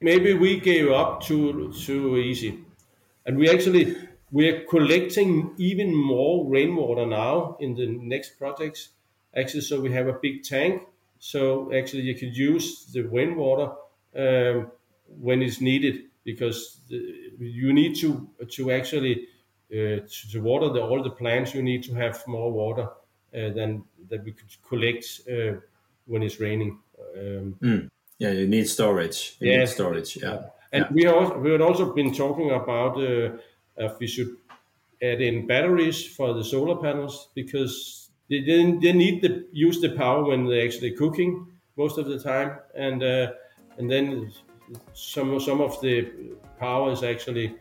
maybe 0.00 0.34
we 0.34 0.60
gave 0.60 0.90
up 0.90 1.22
too 1.22 1.72
too 1.72 2.18
easy, 2.18 2.58
and 3.24 3.38
we 3.38 3.48
actually 3.48 3.96
we're 4.30 4.64
collecting 4.64 5.54
even 5.58 5.94
more 5.94 6.46
rainwater 6.48 7.06
now 7.06 7.56
in 7.60 7.74
the 7.74 7.86
next 7.86 8.38
projects. 8.38 8.90
Actually, 9.36 9.62
so 9.62 9.80
we 9.80 9.92
have 9.92 10.06
a 10.06 10.12
big 10.12 10.42
tank. 10.42 10.82
So 11.24 11.72
actually, 11.72 12.02
you 12.02 12.14
can 12.14 12.34
use 12.34 12.84
the 12.92 13.00
rainwater 13.00 13.72
um, 14.14 14.70
when 15.06 15.40
it's 15.40 15.58
needed 15.58 16.10
because 16.22 16.80
the, 16.90 17.32
you 17.38 17.72
need 17.72 17.96
to 18.00 18.28
to 18.56 18.70
actually 18.70 19.28
uh, 19.72 20.04
to, 20.06 20.30
to, 20.32 20.40
water 20.42 20.68
the, 20.68 20.82
all 20.82 21.02
the 21.02 21.08
plants. 21.08 21.54
You 21.54 21.62
need 21.62 21.82
to 21.84 21.94
have 21.94 22.22
more 22.26 22.52
water 22.52 22.88
uh, 23.34 23.54
than 23.54 23.84
that 24.10 24.22
we 24.22 24.32
could 24.32 24.54
collect 24.68 25.06
uh, 25.26 25.60
when 26.04 26.22
it's 26.22 26.40
raining. 26.40 26.78
Um, 27.16 27.56
mm. 27.62 27.90
Yeah, 28.18 28.32
you 28.32 28.46
need 28.46 28.68
storage. 28.68 29.36
You 29.40 29.50
yeah, 29.50 29.58
need 29.60 29.68
storage. 29.68 30.18
Yeah, 30.18 30.42
and 30.72 30.84
yeah. 30.84 30.92
we 30.92 31.06
also 31.06 31.38
we 31.38 31.52
had 31.52 31.62
also 31.62 31.94
been 31.94 32.12
talking 32.12 32.50
about 32.50 32.98
uh, 32.98 33.38
if 33.78 33.98
we 33.98 34.06
should 34.06 34.36
add 35.00 35.22
in 35.22 35.46
batteries 35.46 36.06
for 36.06 36.34
the 36.34 36.44
solar 36.44 36.76
panels 36.76 37.30
because 37.34 38.03
they, 38.28 38.40
they, 38.40 38.72
they 38.80 38.92
need 38.92 39.22
to 39.22 39.44
use 39.52 39.80
the 39.80 39.90
power 39.90 40.24
when 40.24 40.46
they're 40.46 40.64
actually 40.64 40.92
cooking 40.92 41.46
most 41.76 41.98
of 41.98 42.06
the 42.06 42.18
time, 42.18 42.58
and 42.74 43.02
uh, 43.02 43.32
and 43.78 43.90
then 43.90 44.32
some 44.92 45.38
some 45.40 45.60
of 45.60 45.80
the 45.80 46.10
power 46.58 46.90
is 46.92 47.02
actually 47.02 47.54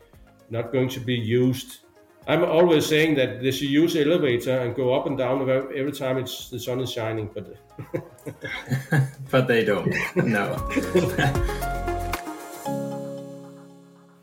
not 0.50 0.72
going 0.72 0.89
to 0.89 1.00
be 1.00 1.15
used. 1.15 1.79
I'm 2.25 2.46
always 2.46 2.86
saying 2.86 3.15
that 3.15 3.41
they 3.41 3.51
should 3.51 3.67
use 3.70 3.98
elevator 3.98 4.60
and 4.60 4.74
go 4.74 4.93
up 4.93 5.08
and 5.08 5.17
down 5.17 5.41
every 5.50 5.91
time 5.91 6.17
it's 6.17 6.50
the 6.50 6.60
sun 6.60 6.79
is 6.79 6.91
shining, 6.91 7.29
but 7.34 7.58
but 9.32 9.48
they 9.48 9.65
don't. 9.65 9.93
No. 10.15 10.55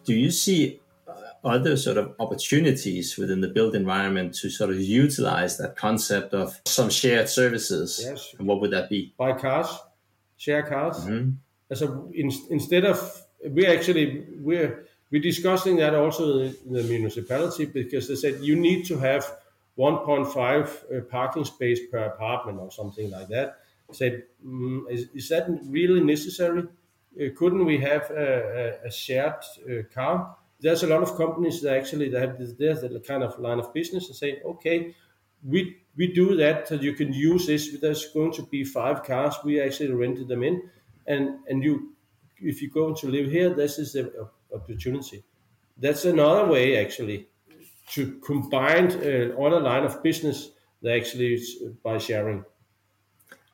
Do 0.04 0.14
you 0.14 0.30
see 0.30 0.79
other 1.44 1.76
sort 1.76 1.96
of 1.96 2.14
opportunities 2.18 3.16
within 3.16 3.40
the 3.40 3.48
built 3.48 3.74
environment 3.74 4.34
to 4.34 4.50
sort 4.50 4.70
of 4.70 4.80
utilize 4.80 5.56
that 5.58 5.76
concept 5.76 6.34
of 6.34 6.60
some 6.66 6.90
shared 6.90 7.28
services? 7.28 8.00
Yes. 8.04 8.34
And 8.38 8.46
what 8.46 8.60
would 8.60 8.70
that 8.72 8.88
be? 8.88 9.14
Buy 9.16 9.32
cars, 9.32 9.68
share 10.36 10.62
cars. 10.62 10.98
Mm-hmm. 10.98 11.74
So 11.74 12.10
in, 12.14 12.30
instead 12.50 12.84
of 12.84 13.22
we're 13.44 13.72
actually 13.72 14.26
we're 14.38 14.86
we're 15.10 15.22
discussing 15.22 15.76
that 15.76 15.94
also 15.94 16.40
in 16.40 16.56
the 16.70 16.82
municipality 16.82 17.64
because 17.64 18.08
they 18.08 18.16
said 18.16 18.40
you 18.40 18.56
need 18.56 18.84
to 18.86 18.98
have 18.98 19.24
1.5 19.78 20.36
uh, 20.36 21.00
parking 21.10 21.44
space 21.44 21.80
per 21.90 21.98
apartment 21.98 22.58
or 22.60 22.70
something 22.70 23.10
like 23.10 23.28
that. 23.28 23.58
I 23.88 23.92
said, 23.94 24.24
mm, 24.44 24.82
is, 24.90 25.08
is, 25.14 25.28
that 25.30 25.48
really 25.64 26.00
necessary? 26.00 26.64
Uh, 27.20 27.24
couldn't 27.36 27.64
we 27.64 27.78
have 27.78 28.10
a, 28.10 28.78
a, 28.84 28.88
a 28.88 28.90
shared 28.90 29.42
uh, 29.68 29.82
car? 29.92 30.36
There's 30.60 30.82
a 30.82 30.86
lot 30.86 31.02
of 31.02 31.16
companies 31.16 31.62
that 31.62 31.76
actually 31.76 32.08
that 32.10 32.20
have 32.20 32.38
this, 32.38 32.84
kind 33.06 33.22
of 33.22 33.38
line 33.38 33.58
of 33.58 33.72
business 33.72 34.08
and 34.08 34.16
say, 34.16 34.40
okay, 34.44 34.94
we 35.42 35.78
we 35.96 36.12
do 36.12 36.36
that 36.36 36.68
so 36.68 36.74
you 36.74 36.92
can 36.92 37.12
use 37.12 37.46
this. 37.46 37.80
There's 37.80 38.06
going 38.12 38.32
to 38.32 38.42
be 38.42 38.64
five 38.64 39.04
cars. 39.04 39.36
We 39.44 39.60
actually 39.60 39.92
rented 39.92 40.28
them 40.28 40.42
in, 40.42 40.62
and 41.06 41.38
and 41.48 41.62
you 41.62 41.94
if 42.40 42.62
you 42.62 42.70
go 42.70 42.94
to 42.94 43.06
live 43.06 43.30
here, 43.30 43.50
this 43.50 43.78
is 43.78 43.92
the 43.92 44.28
opportunity. 44.54 45.24
That's 45.76 46.04
another 46.04 46.46
way 46.46 46.82
actually 46.84 47.28
to 47.92 48.18
combine 48.24 48.92
uh, 48.92 49.34
line 49.38 49.84
of 49.84 50.02
business 50.02 50.50
that 50.82 50.96
actually 50.96 51.40
by 51.82 51.98
sharing. 51.98 52.44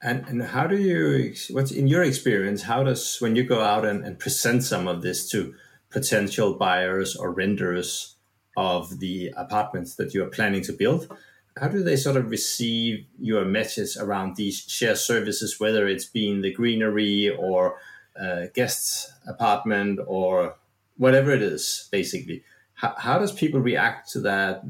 And 0.02 0.24
and 0.28 0.42
how 0.42 0.66
do 0.66 0.76
you 0.76 1.34
what's 1.50 1.70
in 1.70 1.86
your 1.86 2.02
experience? 2.02 2.62
How 2.62 2.82
does 2.82 3.18
when 3.20 3.36
you 3.36 3.44
go 3.44 3.60
out 3.60 3.84
and, 3.84 4.04
and 4.04 4.18
present 4.18 4.62
some 4.64 4.88
of 4.88 5.02
this 5.02 5.30
to 5.30 5.54
potential 5.96 6.52
buyers 6.52 7.16
or 7.16 7.30
renters 7.32 8.16
of 8.54 9.00
the 9.00 9.32
apartments 9.34 9.94
that 9.94 10.12
you 10.12 10.22
are 10.22 10.28
planning 10.28 10.60
to 10.60 10.70
build. 10.74 11.10
How 11.58 11.68
do 11.68 11.82
they 11.82 11.96
sort 11.96 12.18
of 12.18 12.30
receive 12.30 13.06
your 13.18 13.46
message 13.46 13.96
around 13.96 14.36
these 14.36 14.58
shared 14.68 14.98
services, 14.98 15.58
whether 15.58 15.88
it's 15.88 16.04
being 16.04 16.42
the 16.42 16.52
greenery 16.52 17.34
or 17.34 17.78
uh, 18.20 18.48
guest 18.54 19.10
apartment 19.26 19.98
or 20.06 20.56
whatever 20.98 21.30
it 21.32 21.40
is, 21.40 21.88
basically? 21.90 22.44
How, 22.74 22.94
how 22.98 23.18
does 23.18 23.32
people 23.32 23.60
react 23.60 24.10
to 24.10 24.20
that 24.20 24.64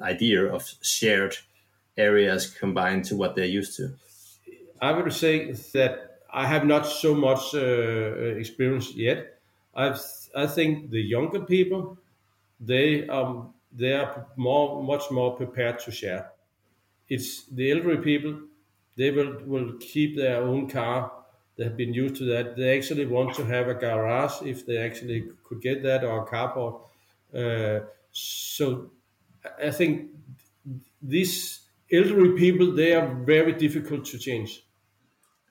idea 0.00 0.44
of 0.44 0.72
shared 0.82 1.34
areas 1.96 2.48
combined 2.48 3.06
to 3.06 3.16
what 3.16 3.34
they're 3.34 3.56
used 3.60 3.76
to? 3.78 3.92
I 4.80 4.92
would 4.92 5.12
say 5.12 5.50
that 5.74 6.20
I 6.32 6.46
have 6.46 6.64
not 6.64 6.86
so 6.86 7.12
much 7.12 7.56
uh, 7.56 8.38
experience 8.38 8.94
yet 8.94 9.31
I 9.74 9.98
I 10.34 10.46
think 10.46 10.90
the 10.90 11.00
younger 11.02 11.40
people 11.44 11.98
they 12.60 13.08
um 13.08 13.54
they 13.72 13.92
are 13.94 14.26
more 14.36 14.82
much 14.82 15.10
more 15.10 15.36
prepared 15.36 15.78
to 15.80 15.90
share. 15.90 16.32
It's 17.08 17.46
the 17.46 17.70
elderly 17.72 18.02
people 18.02 18.40
they 18.96 19.10
will 19.10 19.38
will 19.44 19.74
keep 19.78 20.16
their 20.16 20.42
own 20.42 20.68
car. 20.68 21.12
They 21.56 21.64
have 21.64 21.76
been 21.76 21.94
used 21.94 22.16
to 22.16 22.24
that. 22.26 22.56
They 22.56 22.76
actually 22.78 23.06
want 23.06 23.34
to 23.36 23.44
have 23.44 23.68
a 23.68 23.74
garage 23.74 24.42
if 24.42 24.66
they 24.66 24.78
actually 24.78 25.30
could 25.44 25.60
get 25.62 25.82
that 25.82 26.04
or 26.04 26.24
a 26.24 26.26
carport. 26.26 26.82
Uh, 27.34 27.86
so 28.12 28.90
I 29.58 29.70
think 29.70 30.10
these 31.02 31.60
elderly 31.90 32.38
people 32.38 32.72
they 32.72 32.94
are 32.94 33.14
very 33.24 33.52
difficult 33.52 34.04
to 34.06 34.18
change. 34.18 34.64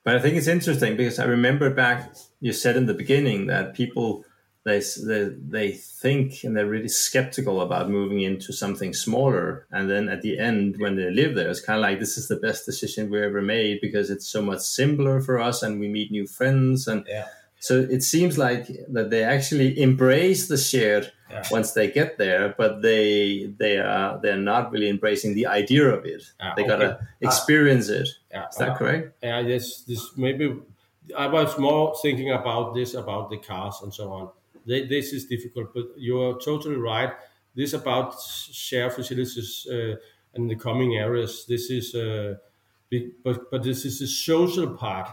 But 0.03 0.15
I 0.15 0.20
think 0.20 0.36
it's 0.36 0.48
interesting 0.48 0.98
because 0.98 1.20
I 1.20 1.25
remember 1.25 1.70
back 1.70 2.15
you 2.39 2.53
said 2.53 2.75
in 2.75 2.88
the 2.88 2.93
beginning 2.93 3.48
that 3.48 3.74
people 3.75 4.25
they 4.63 4.81
they 5.05 5.29
they 5.58 5.72
think 5.72 6.43
and 6.43 6.55
they're 6.55 6.67
really 6.67 6.88
skeptical 6.88 7.62
about 7.62 7.89
moving 7.89 8.22
into 8.22 8.53
something 8.53 8.93
smaller, 8.93 9.65
and 9.72 9.89
then 9.89 10.08
at 10.10 10.22
the 10.22 10.38
end 10.39 10.75
when 10.79 10.96
they 10.96 11.10
live 11.10 11.36
there, 11.36 11.50
it's 11.50 11.62
kind 11.62 11.77
of 11.77 11.81
like 11.81 12.00
this 12.00 12.17
is 12.17 12.27
the 12.27 12.36
best 12.36 12.65
decision 12.65 13.10
we 13.10 13.22
ever 13.24 13.41
made 13.41 13.79
because 13.81 14.10
it's 14.10 14.27
so 14.27 14.41
much 14.41 14.60
simpler 14.62 15.20
for 15.22 15.39
us 15.39 15.63
and 15.63 15.79
we 15.79 15.88
meet 15.88 16.12
new 16.12 16.27
friends 16.27 16.88
and 16.88 17.05
yeah. 17.08 17.25
So 17.63 17.79
it 17.79 18.01
seems 18.01 18.39
like 18.39 18.65
that 18.89 19.12
they 19.12 19.24
actually 19.24 19.79
embrace 19.79 20.48
the 20.48 20.58
shared 20.58 21.12
Yeah. 21.29 21.43
once 21.51 21.72
they 21.74 21.89
get 21.91 22.17
there, 22.17 22.55
but 22.58 22.81
they 22.81 23.53
they 23.58 23.77
are 23.77 24.20
they're 24.22 24.46
not 24.53 24.72
really 24.72 24.89
embracing 24.89 25.36
the 25.36 25.46
idea 25.46 25.86
of 25.98 26.05
it. 26.05 26.24
Ah, 26.39 26.53
they 26.55 26.63
gotta 26.63 26.96
okay. 26.96 27.05
experience 27.22 27.88
it. 27.88 28.10
Yeah. 28.32 28.48
Is 28.48 28.56
that 28.58 28.78
correct? 28.78 29.18
Yeah, 29.22 29.40
yes, 29.40 29.84
this 29.84 30.18
maybe 30.18 30.58
I 31.18 31.28
was 31.28 31.58
more 31.58 31.96
thinking 32.02 32.32
about 32.32 32.74
this 32.74 32.94
about 32.94 33.30
the 33.30 33.38
cars 33.38 33.80
and 33.84 33.94
so 33.94 34.12
on. 34.12 34.30
They, 34.66 34.86
this 34.86 35.14
is 35.14 35.26
difficult, 35.26 35.74
but 35.74 35.86
you're 35.98 36.40
totally 36.40 36.76
right. 36.76 37.12
This 37.56 37.74
about 37.74 38.14
share 38.22 38.90
facilities 38.90 39.68
uh, 39.70 39.96
in 40.36 40.48
the 40.48 40.56
coming 40.56 40.96
areas. 40.96 41.46
This 41.48 41.70
is, 41.70 41.94
uh, 41.96 42.36
big, 42.90 43.24
but 43.24 43.50
but 43.52 43.64
this 43.64 43.86
is 43.86 44.00
the 44.00 44.08
social 44.08 44.76
part. 44.76 45.10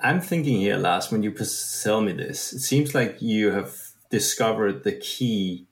I'm 0.00 0.20
thinking 0.20 0.58
here, 0.58 0.76
Lars, 0.76 1.10
when 1.10 1.22
you 1.22 1.32
tell 1.32 2.02
me 2.02 2.12
this, 2.12 2.52
it 2.52 2.60
seems 2.60 2.94
like 2.94 3.22
you 3.22 3.52
have 3.52 3.74
discovered 4.10 4.84
the 4.84 4.92
key. 4.92 5.68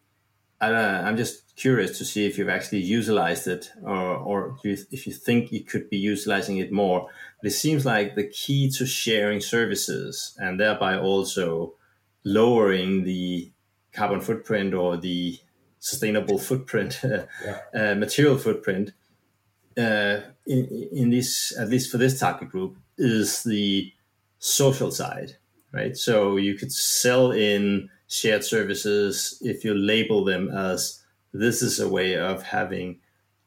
Uh, 0.60 1.02
I'm 1.04 1.16
just 1.16 1.56
curious 1.56 1.98
to 1.98 2.04
see 2.04 2.26
if 2.26 2.38
you've 2.38 2.48
actually 2.48 2.78
utilized 2.80 3.46
it 3.46 3.70
or, 3.82 4.16
or 4.16 4.56
if 4.64 5.06
you- 5.06 5.12
think 5.12 5.52
you 5.52 5.62
could 5.62 5.90
be 5.90 5.96
utilizing 5.98 6.58
it 6.58 6.72
more. 6.72 7.08
But 7.40 7.48
it 7.48 7.54
seems 7.54 7.84
like 7.84 8.14
the 8.14 8.26
key 8.28 8.70
to 8.78 8.86
sharing 8.86 9.40
services 9.40 10.36
and 10.38 10.58
thereby 10.58 10.96
also 10.98 11.74
lowering 12.24 13.04
the 13.04 13.52
carbon 13.92 14.20
footprint 14.20 14.74
or 14.74 14.96
the 14.96 15.38
sustainable 15.78 16.38
footprint, 16.38 17.00
uh, 17.04 17.94
material 17.94 18.38
footprint, 18.38 18.92
uh, 19.76 20.20
in, 20.46 20.88
in 20.92 21.10
this, 21.10 21.54
at 21.58 21.68
least 21.68 21.90
for 21.90 21.98
this 21.98 22.18
target 22.18 22.48
group, 22.48 22.76
is 22.96 23.42
the 23.42 23.92
social 24.38 24.90
side, 24.90 25.36
right? 25.72 25.96
So 25.96 26.36
you 26.36 26.54
could 26.54 26.72
sell 26.72 27.32
in 27.32 27.90
shared 28.08 28.44
services 28.44 29.38
if 29.42 29.64
you 29.64 29.74
label 29.74 30.24
them 30.24 30.48
as 30.48 31.02
this 31.32 31.62
is 31.62 31.80
a 31.80 31.88
way 31.88 32.16
of 32.16 32.42
having 32.42 33.00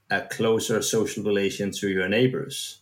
a 0.10 0.22
closer 0.22 0.82
social 0.82 1.24
relation 1.24 1.72
to 1.72 1.90
your 1.90 2.08
neighbors. 2.08 2.80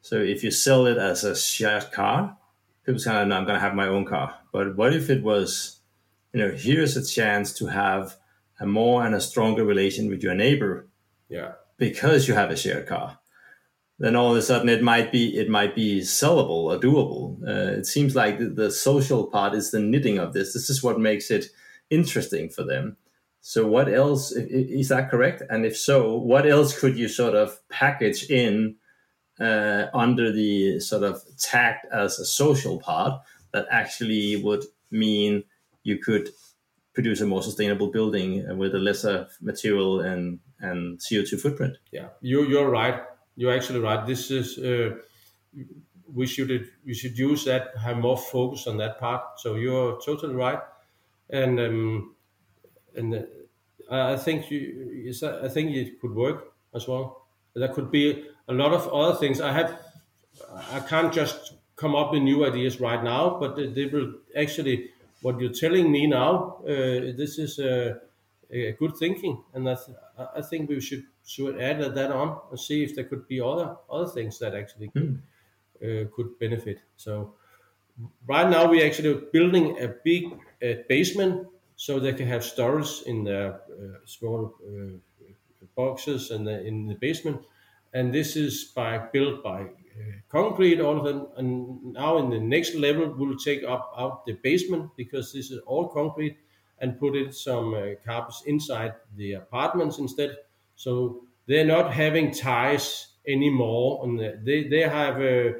So 0.00 0.16
if 0.16 0.44
you 0.44 0.50
sell 0.50 0.86
it 0.86 0.98
as 0.98 1.24
a 1.24 1.34
shared 1.34 1.90
car, 1.92 2.36
people 2.84 3.00
say, 3.00 3.10
"No, 3.10 3.36
I'm 3.36 3.46
going 3.46 3.58
to 3.58 3.60
have 3.60 3.74
my 3.74 3.88
own 3.88 4.04
car." 4.04 4.34
But 4.52 4.76
what 4.76 4.92
if 4.92 5.08
it 5.08 5.22
was, 5.22 5.80
you 6.32 6.40
know, 6.40 6.50
here's 6.50 6.96
a 6.96 7.04
chance 7.04 7.52
to 7.54 7.66
have 7.66 8.16
a 8.60 8.66
more 8.66 9.04
and 9.04 9.14
a 9.14 9.20
stronger 9.20 9.64
relation 9.64 10.08
with 10.08 10.22
your 10.22 10.34
neighbor 10.34 10.88
Yeah, 11.28 11.52
because 11.76 12.28
you 12.28 12.34
have 12.34 12.50
a 12.50 12.56
shared 12.56 12.86
car 12.86 13.18
then 13.98 14.16
all 14.16 14.32
of 14.32 14.36
a 14.36 14.42
sudden 14.42 14.68
it 14.68 14.82
might 14.82 15.12
be 15.12 15.36
it 15.36 15.48
might 15.48 15.74
be 15.74 16.00
sellable 16.00 16.64
or 16.64 16.78
doable 16.78 17.40
uh, 17.46 17.78
it 17.78 17.86
seems 17.86 18.16
like 18.16 18.38
the, 18.38 18.46
the 18.46 18.70
social 18.70 19.26
part 19.26 19.54
is 19.54 19.70
the 19.70 19.78
knitting 19.78 20.18
of 20.18 20.32
this 20.32 20.52
this 20.52 20.68
is 20.68 20.82
what 20.82 20.98
makes 20.98 21.30
it 21.30 21.46
interesting 21.90 22.48
for 22.48 22.64
them 22.64 22.96
so 23.40 23.66
what 23.66 23.92
else 23.92 24.32
is 24.32 24.88
that 24.88 25.10
correct 25.10 25.42
and 25.50 25.64
if 25.64 25.76
so 25.76 26.14
what 26.16 26.46
else 26.46 26.78
could 26.78 26.96
you 26.96 27.08
sort 27.08 27.34
of 27.34 27.60
package 27.68 28.28
in 28.30 28.76
uh, 29.40 29.86
under 29.92 30.30
the 30.30 30.78
sort 30.80 31.02
of 31.02 31.20
tagged 31.38 31.84
as 31.92 32.18
a 32.18 32.24
social 32.24 32.78
part 32.78 33.20
that 33.52 33.66
actually 33.70 34.36
would 34.42 34.64
mean 34.90 35.44
you 35.82 35.98
could 35.98 36.30
produce 36.94 37.20
a 37.20 37.26
more 37.26 37.42
sustainable 37.42 37.90
building 37.90 38.56
with 38.56 38.74
a 38.74 38.78
lesser 38.78 39.26
material 39.40 40.00
and 40.00 40.38
and 40.60 40.98
CO2 40.98 41.40
footprint 41.40 41.76
yeah. 41.92 42.08
You 42.20 42.46
you're 42.48 42.70
right. 42.70 43.02
You're 43.36 43.52
actually 43.54 43.80
right. 43.80 44.06
This 44.06 44.30
is 44.30 44.58
uh, 44.58 44.96
we 46.12 46.26
should 46.26 46.70
we 46.84 46.94
should 46.94 47.16
use 47.18 47.44
that 47.44 47.76
have 47.78 47.96
more 47.98 48.16
focus 48.16 48.66
on 48.66 48.76
that 48.78 48.98
part. 48.98 49.40
So 49.40 49.54
you're 49.56 50.00
totally 50.04 50.34
right, 50.34 50.60
and 51.30 51.58
um, 51.60 52.14
and 52.96 53.14
uh, 53.14 53.22
I 53.90 54.16
think 54.16 54.50
you 54.50 55.12
I 55.44 55.48
think 55.48 55.76
it 55.76 56.00
could 56.00 56.14
work 56.14 56.52
as 56.74 56.88
well. 56.88 57.26
There 57.54 57.68
could 57.68 57.90
be 57.90 58.26
a 58.48 58.52
lot 58.52 58.72
of 58.72 58.88
other 58.92 59.16
things. 59.18 59.40
I 59.40 59.52
have 59.52 59.78
I 60.72 60.80
can't 60.80 61.12
just 61.12 61.54
come 61.76 61.94
up 61.94 62.12
with 62.12 62.22
new 62.22 62.44
ideas 62.46 62.80
right 62.80 63.02
now, 63.02 63.38
but 63.38 63.56
they, 63.56 63.86
will 63.86 64.14
actually 64.36 64.90
what 65.22 65.40
you're 65.40 65.52
telling 65.52 65.90
me 65.90 66.06
now. 66.06 66.58
Uh, 66.62 67.12
this 67.16 67.38
is 67.38 67.58
a, 67.58 68.00
a 68.50 68.72
good 68.72 68.96
thinking, 68.96 69.42
and 69.52 69.68
I, 69.68 69.74
th- 69.76 69.96
I 70.36 70.42
think 70.42 70.68
we 70.68 70.80
should 70.80 71.04
should 71.24 71.60
add 71.60 71.80
that 71.94 72.10
on 72.10 72.38
and 72.50 72.60
see 72.60 72.84
if 72.84 72.94
there 72.94 73.04
could 73.04 73.26
be 73.26 73.40
other 73.40 73.76
other 73.90 74.08
things 74.08 74.38
that 74.38 74.54
actually 74.54 74.90
uh, 74.96 76.04
could 76.14 76.38
benefit. 76.38 76.78
So 76.96 77.34
right 78.26 78.48
now 78.48 78.68
we're 78.68 78.86
actually 78.86 79.20
building 79.32 79.78
a 79.80 79.88
big 80.04 80.24
uh, 80.62 80.82
basement 80.88 81.48
so 81.76 81.98
they 81.98 82.12
can 82.12 82.28
have 82.28 82.44
storage 82.44 83.02
in 83.06 83.24
the 83.24 83.48
uh, 83.48 83.58
small 84.04 84.54
uh, 84.66 84.98
boxes 85.74 86.30
and 86.30 86.46
the, 86.46 86.64
in 86.64 86.86
the 86.86 86.94
basement. 86.94 87.44
And 87.92 88.12
this 88.12 88.36
is 88.36 88.64
by 88.64 88.98
built 88.98 89.42
by 89.42 89.62
uh, 89.62 89.66
concrete, 90.28 90.80
all 90.80 90.98
of 90.98 91.04
them. 91.04 91.28
And 91.36 91.92
now 91.92 92.18
in 92.18 92.30
the 92.30 92.40
next 92.40 92.74
level, 92.74 93.14
we'll 93.16 93.36
take 93.38 93.64
up 93.64 93.92
out 93.96 94.26
the 94.26 94.32
basement 94.32 94.90
because 94.96 95.32
this 95.32 95.50
is 95.50 95.60
all 95.66 95.88
concrete 95.88 96.36
and 96.78 96.98
put 96.98 97.16
in 97.16 97.32
some 97.32 97.74
uh, 97.74 97.94
carpets 98.04 98.42
inside 98.46 98.94
the 99.16 99.34
apartments 99.34 99.98
instead. 99.98 100.36
So 100.76 101.26
they're 101.46 101.66
not 101.66 101.92
having 101.92 102.32
ties 102.32 103.14
anymore. 103.26 104.04
And 104.04 104.20
they 104.46 104.68
they 104.68 104.82
have 104.82 105.20
a, 105.20 105.56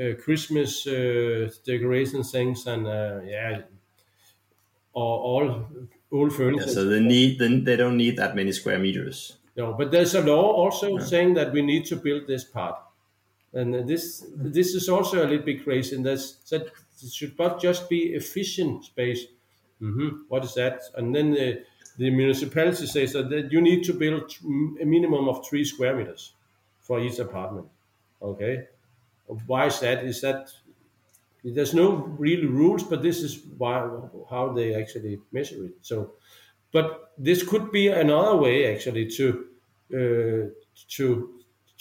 uh, 0.00 0.14
Christmas 0.22 0.86
uh, 0.86 1.50
decoration 1.64 2.22
things 2.22 2.66
and 2.66 2.86
uh, 2.86 3.20
yeah, 3.24 3.62
or 4.92 5.18
all 5.20 5.68
old 6.12 6.32
furniture. 6.32 6.66
Yeah, 6.66 6.72
so 6.74 6.84
they 6.84 7.00
need 7.00 7.38
then 7.40 7.64
they 7.64 7.76
don't 7.76 7.96
need 7.96 8.16
that 8.16 8.36
many 8.36 8.52
square 8.52 8.78
meters 8.78 9.38
No, 9.56 9.72
but 9.74 9.90
there's 9.90 10.14
a 10.14 10.20
law 10.22 10.52
also 10.52 10.98
saying 10.98 11.34
that 11.34 11.52
we 11.52 11.62
need 11.62 11.84
to 11.86 11.96
build 11.96 12.26
this 12.26 12.44
part, 12.44 12.80
and 13.54 13.74
uh, 13.74 13.82
this 13.82 14.26
this 14.36 14.74
is 14.74 14.88
also 14.88 15.24
a 15.24 15.28
little 15.28 15.44
bit 15.44 15.64
crazy. 15.64 15.96
And 15.96 16.06
that's 16.06 16.34
that 16.50 16.70
should 17.12 17.38
not 17.38 17.60
just 17.60 17.90
be 17.90 18.14
efficient 18.14 18.84
space. 18.84 19.26
hmm 19.80 20.24
What 20.28 20.44
is 20.44 20.54
that? 20.54 20.82
And 20.96 21.14
then 21.14 21.32
the, 21.32 21.64
the 22.00 22.08
municipality 22.08 22.86
says 22.86 23.12
that, 23.12 23.48
you 23.52 23.60
need 23.60 23.84
to 23.84 23.92
build 23.92 24.32
a 24.80 24.86
minimum 24.86 25.28
of 25.28 25.46
three 25.46 25.64
square 25.64 25.94
meters 25.94 26.32
for 26.78 26.98
each 26.98 27.18
apartment. 27.18 27.68
Okay, 28.22 28.68
why 29.46 29.66
is 29.66 29.80
that? 29.80 30.02
Is 30.04 30.22
that 30.22 30.50
there's 31.44 31.74
no 31.74 31.88
real 32.18 32.48
rules, 32.48 32.84
but 32.84 33.02
this 33.02 33.22
is 33.22 33.44
why 33.58 33.86
how 34.30 34.52
they 34.54 34.74
actually 34.74 35.20
measure 35.30 35.66
it. 35.66 35.74
So 35.82 36.12
but 36.72 37.12
this 37.18 37.42
could 37.42 37.70
be 37.70 37.88
another 37.88 38.36
way 38.36 38.74
actually 38.74 39.06
to 39.18 39.26
uh, 39.92 40.42
to 40.96 41.06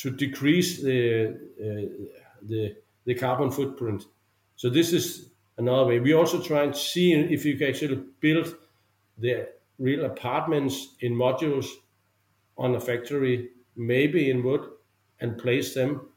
to 0.01 0.09
decrease 0.11 0.81
the 0.81 1.29
uh, 1.65 2.07
the 2.41 2.75
the 3.05 3.15
carbon 3.15 3.51
footprint. 3.51 4.03
So 4.57 4.69
this 4.69 4.91
is 4.91 5.29
another 5.57 5.85
way. 5.85 5.99
We 6.01 6.13
also 6.13 6.41
try 6.41 6.63
and 6.63 6.75
see 6.75 7.13
if 7.13 7.45
you 7.45 7.57
can 7.57 7.69
actually 7.69 8.03
build 8.19 8.53
the 9.17 9.58
real 9.79 10.05
apartments 10.05 10.95
in 10.99 11.13
modules 11.13 11.67
on 12.57 12.75
a 12.75 12.79
factory, 12.79 13.49
maybe 13.75 14.29
in 14.29 14.43
wood, 14.43 14.69
and 15.19 15.37
place 15.37 15.73
them 15.73 16.09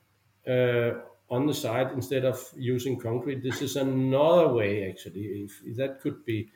uh, 0.47 0.93
on 1.31 1.47
the 1.47 1.55
side 1.55 1.93
instead 1.93 2.25
of 2.25 2.53
using 2.57 2.99
concrete. 2.99 3.43
This 3.43 3.63
is 3.63 3.77
another 3.77 4.49
way 4.49 4.89
actually. 4.91 5.23
If, 5.45 5.63
if 5.65 5.77
that 5.77 6.01
could 6.01 6.25
be 6.25 6.51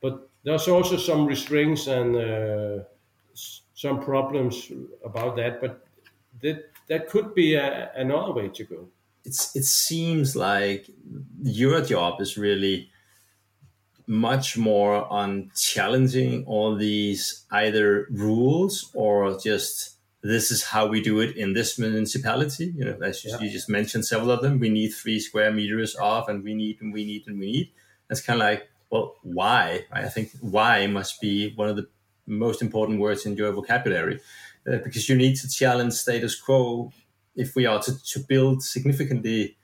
but 0.00 0.30
there's 0.44 0.68
also 0.68 0.96
some 0.96 1.26
restraints 1.26 1.86
and 1.86 2.16
uh, 2.16 2.84
some 3.34 4.00
problems 4.00 4.70
about 5.04 5.36
that. 5.36 5.60
But 5.60 5.86
that 6.42 6.70
that 6.88 7.08
could 7.08 7.34
be 7.34 7.54
a, 7.54 7.92
another 7.94 8.32
way 8.32 8.48
to 8.48 8.64
go. 8.64 8.88
it's 9.24 9.56
it 9.56 9.64
seems 9.64 10.36
like 10.36 10.88
your 11.42 11.80
job 11.82 12.20
is 12.20 12.36
really 12.38 12.90
much 14.06 14.56
more 14.56 15.04
on 15.12 15.50
challenging 15.56 16.44
all 16.46 16.76
these 16.76 17.44
either 17.50 18.06
rules 18.10 18.90
or 18.94 19.38
just 19.38 19.96
this 20.22 20.50
is 20.50 20.62
how 20.64 20.86
we 20.86 21.00
do 21.00 21.20
it 21.20 21.36
in 21.36 21.52
this 21.54 21.78
municipality 21.78 22.72
you 22.76 22.84
know 22.84 22.96
as 23.02 23.24
you, 23.24 23.30
Yeah. 23.30 23.40
you 23.40 23.50
just 23.50 23.68
mentioned 23.68 24.04
several 24.06 24.30
of 24.30 24.42
them 24.42 24.58
we 24.60 24.68
need 24.68 24.90
three 24.90 25.18
square 25.20 25.52
meters 25.52 25.96
off 25.96 26.28
and 26.28 26.42
we 26.44 26.54
need 26.54 26.80
and 26.80 26.92
we 26.92 27.04
need 27.04 27.26
and 27.26 27.38
we 27.38 27.50
need 27.52 27.70
it's 28.10 28.20
kind 28.20 28.40
of 28.40 28.46
like 28.46 28.68
well 28.90 29.16
why 29.22 29.84
i 29.92 30.08
think 30.08 30.30
why 30.40 30.86
must 30.86 31.20
be 31.20 31.52
one 31.56 31.68
of 31.68 31.76
the 31.76 31.86
most 32.26 32.62
important 32.62 33.00
words 33.00 33.26
in 33.26 33.34
your 33.36 33.52
vocabulary 33.52 34.20
uh, 34.70 34.78
because 34.84 35.08
you 35.08 35.16
need 35.16 35.34
to 35.36 35.48
challenge 35.48 35.92
status 35.94 36.34
quo 36.40 36.92
if 37.34 37.54
we 37.54 37.66
are 37.66 37.80
to, 37.82 37.92
to 38.04 38.18
build 38.20 38.62
significantly 38.62 39.56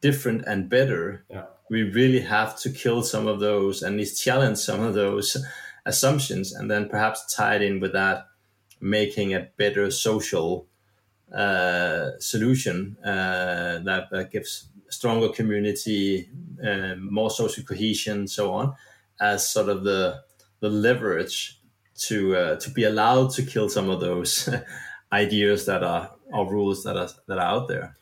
different 0.00 0.42
and 0.46 0.68
better, 0.68 1.24
Yeah. 1.30 1.44
We 1.70 1.84
really 1.84 2.20
have 2.20 2.58
to 2.58 2.70
kill 2.70 3.02
some 3.02 3.28
of 3.28 3.38
those 3.40 3.82
and 3.82 3.94
at 3.94 3.98
least 3.98 4.22
challenge 4.22 4.58
some 4.58 4.80
of 4.80 4.92
those 4.92 5.36
assumptions, 5.86 6.52
and 6.52 6.70
then 6.70 6.88
perhaps 6.88 7.32
tie 7.34 7.54
it 7.54 7.62
in 7.62 7.80
with 7.80 7.92
that, 7.92 8.26
making 8.80 9.32
a 9.34 9.48
better 9.56 9.90
social 9.90 10.66
uh, 11.32 12.10
solution 12.18 12.96
uh, 13.04 13.78
that, 13.84 14.08
that 14.10 14.32
gives 14.32 14.66
stronger 14.88 15.28
community, 15.28 16.28
um, 16.62 17.12
more 17.12 17.30
social 17.30 17.62
cohesion, 17.62 18.26
so 18.26 18.52
on, 18.52 18.74
as 19.20 19.48
sort 19.48 19.68
of 19.68 19.84
the 19.84 20.20
the 20.58 20.68
leverage 20.68 21.58
to 21.96 22.36
uh, 22.36 22.56
to 22.56 22.70
be 22.70 22.84
allowed 22.84 23.30
to 23.30 23.42
kill 23.42 23.68
some 23.68 23.88
of 23.88 24.00
those 24.00 24.48
ideas 25.12 25.66
that 25.66 25.82
are 25.82 26.10
or 26.32 26.50
rules 26.50 26.82
that 26.82 26.96
are 26.96 27.08
that 27.28 27.38
are 27.38 27.46
out 27.46 27.68
there. 27.68 27.96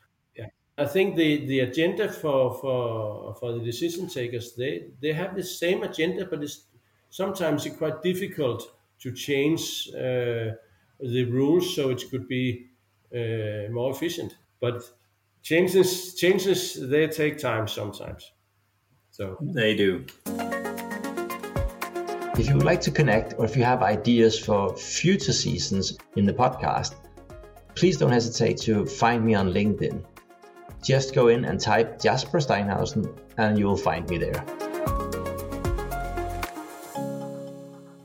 Yeah, 0.78 0.84
I 0.84 0.86
think 0.86 1.16
the 1.16 1.46
the 1.46 1.60
agenda 1.60 2.08
for 2.08 2.54
for 2.54 3.34
for 3.34 3.52
the 3.52 3.60
decision 3.60 4.08
takers 4.08 4.54
they 4.54 4.88
they 5.00 5.12
have 5.12 5.34
the 5.34 5.42
same 5.42 5.82
agenda, 5.82 6.26
but 6.26 6.42
it's 6.42 6.66
sometimes 7.10 7.66
it's 7.66 7.76
quite 7.76 8.02
difficult 8.02 8.72
to 9.00 9.12
change 9.12 9.88
uh, 9.94 10.54
the 11.00 11.24
rules 11.30 11.74
so 11.74 11.90
it 11.90 12.02
could 12.10 12.28
be 12.28 12.66
uh, 13.14 13.70
more 13.70 13.90
efficient. 13.90 14.36
But 14.60 14.82
changes 15.42 16.14
changes 16.14 16.88
they 16.88 17.08
take 17.08 17.38
time 17.38 17.68
sometimes. 17.68 18.32
So 19.10 19.36
they 19.40 19.74
do. 19.74 20.04
If 22.38 22.48
you 22.48 22.54
would 22.54 22.64
like 22.64 22.80
to 22.82 22.92
connect 22.92 23.34
or 23.36 23.44
if 23.44 23.56
you 23.56 23.64
have 23.64 23.82
ideas 23.82 24.38
for 24.38 24.76
future 24.76 25.32
seasons 25.32 25.98
in 26.14 26.24
the 26.24 26.32
podcast, 26.32 26.94
please 27.74 27.96
don't 27.96 28.12
hesitate 28.12 28.58
to 28.58 28.86
find 28.86 29.24
me 29.24 29.34
on 29.34 29.52
LinkedIn. 29.52 30.04
Just 30.82 31.14
go 31.14 31.28
in 31.28 31.44
and 31.44 31.60
type 31.60 32.00
Jasper 32.00 32.38
Steinhausen 32.38 33.16
and 33.36 33.58
you 33.58 33.66
will 33.66 33.76
find 33.76 34.08
me 34.08 34.18
there. 34.18 34.44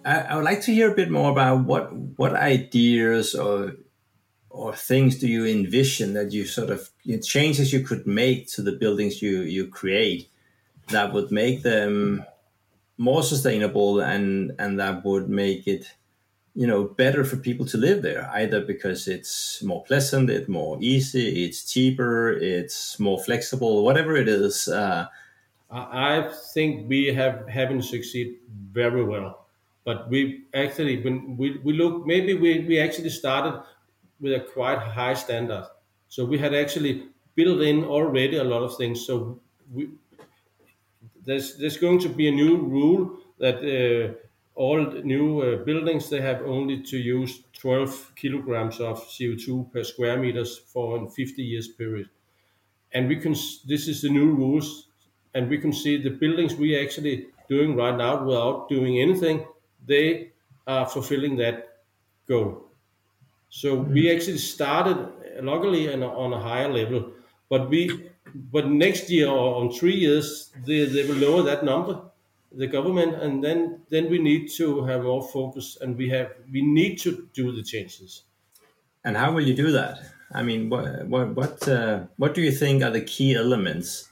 I, 0.06 0.36
would 0.36 0.44
like 0.44 0.62
to 0.64 0.74
hear 0.74 0.92
a 0.92 0.96
bit 0.96 1.10
more 1.10 1.32
about 1.32 1.64
what 1.64 1.94
what 1.94 2.34
ideas 2.34 3.36
or 3.36 3.74
or 4.50 4.76
things 4.76 5.18
do 5.18 5.28
you 5.28 5.46
envision 5.46 6.14
that 6.14 6.32
you 6.32 6.46
sort 6.46 6.70
of 6.70 6.90
changes 7.24 7.74
you 7.74 7.82
could 7.82 8.06
make 8.06 8.48
to 8.50 8.62
the 8.62 8.74
buildings 8.74 9.22
you 9.22 9.42
you 9.42 9.68
create 9.68 10.30
that 10.90 11.14
would 11.14 11.32
make 11.32 11.64
them 11.64 12.26
more 12.98 13.24
sustainable 13.24 14.02
and 14.02 14.52
and 14.60 14.80
that 14.80 15.04
would 15.06 15.30
make 15.30 15.68
it 15.68 15.96
you 16.56 16.68
know 16.68 16.84
better 16.86 17.24
for 17.24 17.38
people 17.38 17.66
to 17.66 17.78
live 17.78 18.02
there 18.04 18.30
either 18.34 18.62
because 18.62 19.08
it's 19.08 19.62
more 19.64 19.84
pleasant 19.84 20.30
it's 20.30 20.48
more 20.48 20.78
easy 20.82 21.46
it's 21.46 21.72
cheaper 21.72 22.32
it's 22.32 23.00
more 23.00 23.22
flexible 23.24 23.84
whatever 23.84 24.16
it 24.16 24.28
is 24.28 24.68
uh, 24.68 25.08
i 25.72 26.30
think 26.54 26.88
we 26.90 27.14
have 27.14 27.48
haven't 27.48 27.82
succeeded 27.84 28.36
very 28.72 29.04
well. 29.04 29.48
But 29.86 30.10
we 30.10 30.46
actually 30.54 31.04
when 31.04 31.38
we, 31.38 31.58
we 31.60 31.74
look 31.74 32.06
maybe 32.06 32.34
we, 32.34 32.60
we 32.62 32.80
actually 32.80 33.10
started 33.10 33.62
with 34.20 34.34
a 34.34 34.40
quite 34.40 34.80
high 34.80 35.14
standard. 35.14 35.68
So 36.08 36.26
we 36.26 36.38
had 36.38 36.54
actually 36.54 37.10
built 37.36 37.62
in 37.62 37.84
already 37.84 38.38
a 38.38 38.44
lot 38.44 38.64
of 38.64 38.78
things. 38.78 39.06
So 39.06 39.42
we 39.72 39.90
there's 41.26 41.58
there's 41.58 41.78
going 41.78 42.00
to 42.00 42.10
be 42.10 42.28
a 42.28 42.32
new 42.32 42.58
rule 42.58 43.18
that 43.40 43.58
uh, 43.58 44.14
all 44.56 44.86
new 45.04 45.42
uh, 45.42 45.64
buildings 45.64 46.10
they 46.10 46.22
have 46.22 46.42
only 46.44 46.82
to 46.84 46.98
use 46.98 47.44
12 47.54 48.14
kilograms 48.16 48.80
of 48.80 49.04
CO2 49.08 49.72
per 49.72 49.84
square 49.84 50.18
meters 50.18 50.58
for 50.58 51.04
a 51.04 51.10
50 51.10 51.42
years 51.42 51.68
period. 51.68 52.10
And 52.92 53.08
we 53.08 53.16
can 53.16 53.32
this 53.32 53.88
is 53.88 54.02
the 54.02 54.10
new 54.10 54.32
rules, 54.32 54.90
and 55.34 55.50
we 55.50 55.58
can 55.58 55.74
see 55.74 55.98
the 55.98 56.12
buildings 56.12 56.56
we 56.56 56.76
are 56.78 56.84
actually 56.84 57.28
doing 57.50 57.76
right 57.76 57.98
now 57.98 58.24
without 58.24 58.70
doing 58.70 59.00
anything, 59.00 59.46
they 59.86 60.32
are 60.68 60.86
fulfilling 60.86 61.36
that 61.38 61.80
goal. 62.28 62.66
So 63.50 63.78
mm-hmm. 63.78 63.94
we 63.94 64.12
actually 64.16 64.38
started 64.38 65.10
luckily 65.42 65.88
and 65.88 66.04
on 66.04 66.34
a 66.34 66.40
higher 66.40 66.72
level, 66.72 67.12
but 67.50 67.70
we 67.70 68.10
but 68.36 68.68
next 68.68 69.10
year 69.10 69.28
or 69.28 69.56
on 69.62 69.72
three 69.72 69.96
years, 69.96 70.52
they, 70.66 70.86
they 70.86 71.06
will 71.06 71.16
lower 71.16 71.44
that 71.44 71.64
number, 71.64 72.02
the 72.56 72.68
government, 72.68 73.16
and 73.16 73.44
then 73.44 73.82
then 73.90 74.10
we 74.10 74.20
need 74.20 74.50
to 74.58 74.84
have 74.86 75.04
more 75.04 75.28
focus, 75.28 75.78
and 75.82 75.98
we 75.98 76.10
have 76.10 76.32
we 76.52 76.62
need 76.62 76.98
to 77.00 77.28
do 77.34 77.52
the 77.52 77.64
changes. 77.64 78.24
And 79.04 79.18
how 79.18 79.32
will 79.34 79.42
you 79.42 79.56
do 79.56 79.72
that? 79.72 80.00
I 80.32 80.44
mean, 80.44 80.70
what 80.70 81.08
what 81.08 81.36
what 81.36 81.68
uh, 81.68 82.06
what 82.18 82.34
do 82.34 82.42
you 82.42 82.52
think 82.52 82.84
are 82.84 82.92
the 82.92 83.02
key 83.02 83.36
elements 83.36 84.10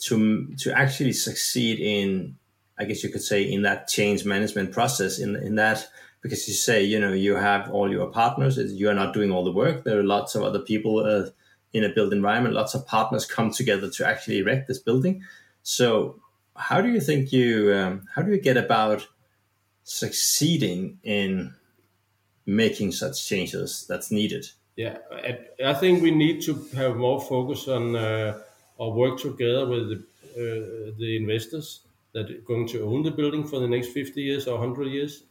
to 0.00 0.54
to 0.58 0.72
actually 0.72 1.12
succeed 1.12 1.78
in? 1.80 2.36
I 2.80 2.84
guess 2.84 3.02
you 3.02 3.10
could 3.10 3.22
say 3.22 3.42
in 3.42 3.62
that 3.62 3.88
change 3.88 4.24
management 4.24 4.72
process. 4.72 5.18
In 5.18 5.36
in 5.36 5.56
that 5.56 5.88
because 6.22 6.46
you 6.48 6.54
say 6.54 6.82
you 6.82 6.98
know 7.00 7.12
you 7.12 7.36
have 7.36 7.70
all 7.70 7.90
your 7.90 8.10
partners, 8.10 8.58
you 8.58 8.88
are 8.88 8.94
not 8.94 9.14
doing 9.14 9.30
all 9.30 9.44
the 9.44 9.52
work. 9.52 9.84
There 9.84 9.98
are 9.98 10.04
lots 10.04 10.34
of 10.34 10.42
other 10.42 10.60
people. 10.60 10.98
Uh, 11.00 11.30
in 11.72 11.84
a 11.84 11.88
built 11.88 12.12
environment. 12.12 12.54
Lots 12.54 12.74
of 12.74 12.86
partners 12.86 13.26
come 13.26 13.50
together 13.50 13.90
to 13.90 14.06
actually 14.06 14.38
erect 14.38 14.68
this 14.68 14.78
building. 14.78 15.22
So, 15.62 16.20
how 16.58 16.80
do 16.80 16.90
you 16.90 17.00
think 17.00 17.32
you 17.32 17.72
um, 17.74 18.02
how 18.14 18.22
do 18.22 18.30
you 18.30 18.40
get 18.40 18.56
about 18.56 19.06
succeeding 19.84 20.98
in 21.02 21.54
making 22.44 22.92
such 22.92 23.26
changes 23.26 23.86
that's 23.88 24.10
needed? 24.10 24.46
Yeah, 24.76 24.98
I 25.64 25.74
think 25.74 26.02
we 26.02 26.10
need 26.10 26.42
to 26.42 26.54
have 26.76 26.96
more 26.96 27.20
focus 27.20 27.66
on 27.68 27.96
uh, 27.96 28.38
or 28.76 28.92
work 28.92 29.18
together 29.18 29.66
with 29.66 29.88
the, 29.88 29.96
uh, 29.96 30.92
the 30.98 31.16
investors 31.16 31.80
that 32.12 32.30
are 32.30 32.38
going 32.46 32.66
to 32.68 32.84
own 32.84 33.02
the 33.02 33.10
building 33.10 33.44
for 33.44 33.58
the 33.58 33.66
next 33.66 33.88
50 33.88 34.22
years 34.22 34.46
or 34.46 34.58
100 34.58 34.86
years. 34.88 35.24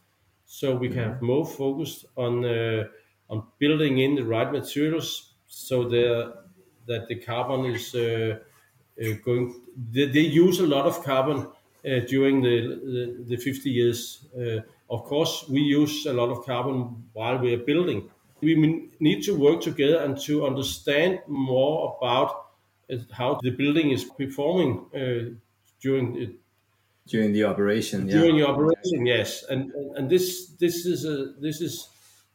So 0.44 0.74
we 0.76 0.88
can 0.88 0.98
have 0.98 1.22
more 1.22 1.46
focus 1.46 2.04
on 2.16 2.44
uh, 2.44 2.88
on 3.30 3.42
building 3.58 3.98
in 3.98 4.14
the 4.14 4.24
right 4.24 4.50
materials 4.50 5.32
so 5.46 5.88
that 5.88 6.34
the 6.86 7.16
carbon 7.16 7.66
is 7.66 7.94
uh, 7.94 8.38
Uh, 9.00 9.12
going. 9.24 9.60
They, 9.92 10.06
they, 10.06 10.20
use 10.20 10.60
a 10.60 10.66
lot 10.66 10.86
of 10.86 11.04
carbon 11.04 11.46
uh, 11.84 12.00
during 12.08 12.42
the, 12.42 12.80
the, 12.84 13.24
the 13.28 13.36
50 13.36 13.70
years. 13.70 14.26
Uh, 14.36 14.60
of 14.90 15.04
course, 15.04 15.44
we 15.48 15.60
use 15.60 16.06
a 16.06 16.12
lot 16.12 16.30
of 16.30 16.44
carbon 16.44 17.04
while 17.12 17.38
we 17.38 17.54
are 17.54 17.58
building. 17.58 18.10
We 18.40 18.90
need 19.00 19.22
to 19.24 19.36
work 19.36 19.60
together 19.60 19.98
and 19.98 20.18
to 20.22 20.46
understand 20.46 21.20
more 21.26 21.96
about 21.96 22.46
uh, 22.92 22.96
how 23.12 23.38
the 23.42 23.50
building 23.50 23.90
is 23.90 24.04
performing 24.04 24.86
during 25.80 26.14
the 26.14 26.34
during 27.06 27.32
the 27.32 27.44
operation 27.44 28.06
yeah. 28.06 28.18
during 28.18 28.36
the 28.36 28.46
operation 28.46 29.06
yes 29.06 29.42
and 29.48 29.72
and 29.96 30.10
this 30.10 30.48
this 30.58 30.84
is 30.84 31.06
a 31.06 31.32
this 31.40 31.62
is 31.62 31.88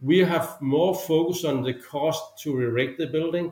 we 0.03 0.19
have 0.19 0.61
more 0.61 0.93
focus 0.93 1.45
on 1.45 1.63
the 1.63 1.73
cost 1.73 2.23
to 2.43 2.59
erect 2.59 2.97
the 2.97 3.07
building 3.07 3.51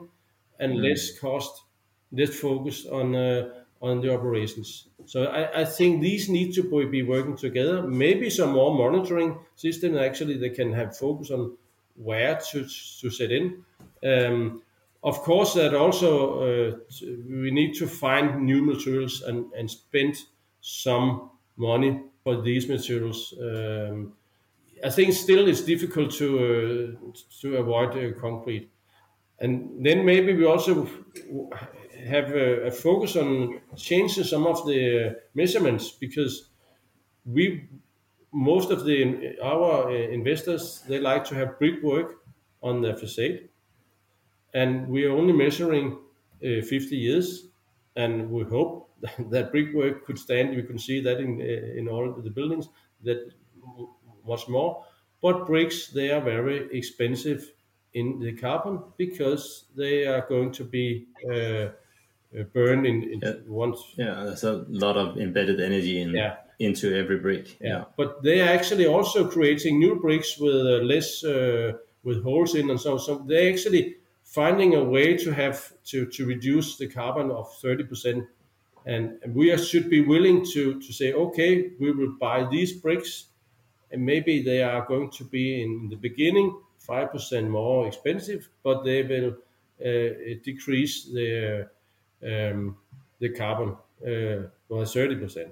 and 0.60 0.74
mm. 0.74 0.89
less 0.89 1.17
cost, 1.17 1.63
less 2.12 2.39
focus 2.39 2.86
on 2.86 3.15
uh, 3.15 3.50
on 3.82 4.02
the 4.02 4.13
operations. 4.13 4.88
So 5.06 5.26
I, 5.26 5.62
I, 5.62 5.65
think 5.65 6.02
these 6.02 6.30
need 6.30 6.54
to 6.54 6.88
be 6.88 7.02
working 7.02 7.36
together. 7.36 7.82
Maybe 7.82 8.30
some 8.30 8.52
more 8.52 8.76
monitoring 8.76 9.39
system. 9.56 9.97
Actually, 9.97 10.38
they 10.38 10.52
can 10.52 10.71
have 10.74 10.95
focus 10.95 11.32
on 11.32 11.58
where 11.95 12.39
to 12.52 12.63
to 12.63 13.10
set 13.10 13.32
in. 13.32 13.63
Um, 14.04 14.62
of 15.04 15.19
course, 15.21 15.56
that 15.56 15.74
also 15.74 16.41
uh, 16.41 16.78
we 17.28 17.50
need 17.50 17.74
to 17.76 17.88
find 17.88 18.45
new 18.45 18.62
materials 18.62 19.24
and, 19.24 19.52
and 19.54 19.69
spend 19.69 20.15
some 20.62 21.32
money 21.58 22.02
for 22.24 22.41
these 22.41 22.69
materials. 22.69 23.34
Um, 23.41 24.13
I 24.84 24.89
think 24.89 25.13
still 25.13 25.47
it's 25.47 25.62
difficult 25.62 26.12
to 26.13 26.28
uh, 27.08 27.12
to 27.41 27.58
avoid 27.58 27.97
uh, 27.97 28.19
concrete, 28.19 28.69
and 29.39 29.84
then 29.84 30.06
maybe 30.06 30.36
we 30.36 30.45
also 30.45 30.88
have 32.08 32.32
a, 32.32 32.68
a, 32.68 32.72
focus 32.72 33.16
on 33.16 33.62
changing 33.76 34.24
some 34.24 34.48
of 34.48 34.66
the 34.66 35.16
measurements 35.34 35.92
because 35.92 36.50
we 37.26 37.68
most 38.32 38.72
of 38.72 38.86
the 38.86 39.38
our 39.44 39.90
uh, 39.90 39.92
investors 39.92 40.84
they 40.88 41.00
like 41.00 41.26
to 41.26 41.36
have 41.36 41.60
brickwork 41.60 42.24
on 42.62 42.82
their 42.82 42.96
facade, 42.96 43.50
and 44.54 44.88
we 44.88 45.06
are 45.06 45.12
only 45.12 45.34
measuring 45.34 45.98
uh, 46.44 46.62
50 46.62 46.96
years, 46.96 47.48
and 47.96 48.30
we 48.30 48.44
hope 48.44 48.90
that 49.30 49.52
brickwork 49.52 50.06
could 50.06 50.18
stand. 50.18 50.56
We 50.56 50.64
can 50.64 50.80
see 50.80 51.02
that 51.02 51.20
in 51.20 51.42
uh, 51.42 51.80
in 51.80 51.88
all 51.88 52.14
the 52.14 52.30
buildings 52.30 52.70
that 53.04 53.32
much 54.26 54.48
more. 54.48 54.86
But 55.22 55.46
bricks, 55.46 55.88
they 55.88 56.12
are 56.12 56.22
very 56.22 56.68
expensive 56.76 57.52
in 57.94 58.20
the 58.20 58.34
carbon 58.34 58.82
because 58.98 59.66
they 59.76 60.06
are 60.06 60.26
going 60.28 60.52
to 60.54 60.64
be 60.64 61.08
uh, 61.32 61.70
uh 62.38 62.44
burned 62.44 62.86
in, 62.86 63.04
in 63.04 63.20
yeah. 63.22 63.34
once. 63.48 63.80
Yeah, 63.98 64.24
there's 64.26 64.44
a 64.44 64.65
lot 64.70 64.98
of 64.98 65.17
embedded 65.17 65.60
energy 65.60 66.02
in, 66.02 66.12
yeah. 66.12 66.36
into 66.60 66.96
every 66.96 67.20
brick. 67.20 67.58
Yeah. 67.60 67.70
yeah. 67.70 67.84
but 67.98 68.24
they 68.24 68.41
are 68.41 68.54
actually 68.54 68.88
also 68.88 69.28
creating 69.28 69.80
new 69.80 69.96
bricks 70.00 70.38
with 70.38 70.56
uh, 70.56 70.84
less 70.84 71.24
uh, 71.24 71.74
with 72.04 72.24
holes 72.24 72.56
in 72.56 72.70
and 72.70 72.80
so. 72.80 72.98
So 72.98 73.24
they 73.28 73.52
actually 73.52 73.96
finding 74.24 74.76
a 74.76 74.84
way 74.84 75.17
to 75.17 75.32
have 75.32 75.74
to, 75.86 76.06
to 76.06 76.26
reduce 76.26 76.78
the 76.78 76.88
carbon 76.88 77.32
of 77.32 77.54
30 77.62 77.84
percent 77.84 78.26
and 78.86 79.20
we 79.28 79.56
should 79.58 79.89
be 79.89 80.02
willing 80.02 80.46
to, 80.54 80.80
to 80.80 80.94
say, 80.94 81.13
okay, 81.13 81.72
we 81.80 81.91
will 81.91 82.13
buy 82.20 82.48
these 82.50 82.74
bricks 82.74 83.28
and 83.91 84.04
maybe 84.04 84.41
they 84.41 84.63
are 84.63 84.86
going 84.86 85.12
to 85.12 85.24
be 85.24 85.62
in 85.62 85.89
the 85.89 85.96
beginning 85.96 86.60
5% 86.88 87.48
more 87.48 87.88
expensive, 87.88 88.50
but 88.63 88.84
they 88.84 89.04
will 89.04 89.36
uh, 89.86 90.39
decrease 90.44 91.10
their 91.13 91.72
the 92.22 93.30
carbon 93.38 93.76
uh, 94.06 94.48
by 94.70 94.84
30%. 94.84 95.50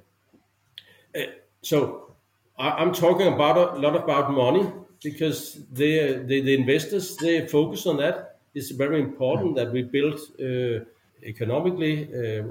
Uh, 1.15 1.19
so 1.61 2.15
I, 2.57 2.81
am 2.81 2.93
talking 2.93 3.27
about 3.27 3.77
a 3.77 3.79
lot 3.79 3.95
about 3.95 4.31
money 4.31 4.71
because 5.03 5.59
the 5.71 6.53
investors 6.53 7.15
they 7.17 7.47
focus 7.47 7.85
on 7.85 7.97
that. 7.97 8.37
It's 8.55 8.71
very 8.71 8.99
important 8.99 9.55
that 9.55 9.71
we 9.71 9.83
build 9.83 10.19
uh, 10.39 10.83
economically, 11.23 12.09
uh, 12.13 12.43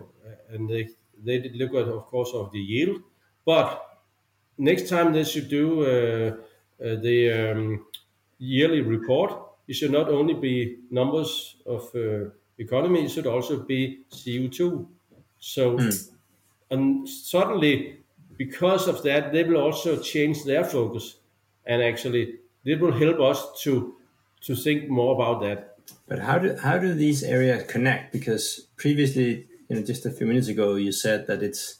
and 0.50 0.68
they 0.68 1.50
look 1.54 1.74
at 1.74 1.88
of 1.88 2.06
course 2.06 2.30
of 2.32 2.52
the 2.52 2.60
yield, 2.60 3.02
but 3.44 4.00
next 4.56 4.88
time 4.88 5.12
they 5.12 5.24
should 5.24 5.48
do 5.48 5.82
uh, 5.82 6.36
the 6.78 7.50
um, 7.52 7.86
yearly 8.38 8.80
report, 8.82 9.32
it 9.66 9.74
should 9.74 9.90
not 9.90 10.08
only 10.08 10.34
be 10.34 10.78
numbers 10.90 11.56
of 11.66 11.90
economy, 12.58 13.08
should 13.08 13.26
also 13.26 13.60
be 13.60 14.00
CO2. 14.12 14.86
So, 15.38 15.78
mm. 15.78 16.08
and 16.70 17.08
suddenly, 17.08 17.98
because 18.36 18.88
of 18.88 19.02
that, 19.02 19.32
they 19.32 19.44
will 19.44 19.60
also 19.60 20.00
change 20.00 20.44
their 20.44 20.64
focus, 20.64 21.16
and 21.66 21.82
actually, 21.82 22.36
it 22.64 22.80
will 22.80 22.92
help 22.92 23.20
us 23.20 23.60
to 23.62 23.94
to 24.42 24.54
think 24.54 24.88
more 24.88 25.14
about 25.14 25.40
that. 25.42 25.76
But 26.06 26.18
how 26.18 26.38
do 26.38 26.56
how 26.56 26.78
do 26.78 26.94
these 26.94 27.22
areas 27.22 27.64
connect? 27.70 28.12
Because 28.12 28.68
previously, 28.76 29.46
you 29.68 29.76
know, 29.76 29.82
just 29.82 30.06
a 30.06 30.10
few 30.10 30.26
minutes 30.26 30.48
ago, 30.48 30.74
you 30.74 30.92
said 30.92 31.26
that 31.26 31.42
it's 31.42 31.76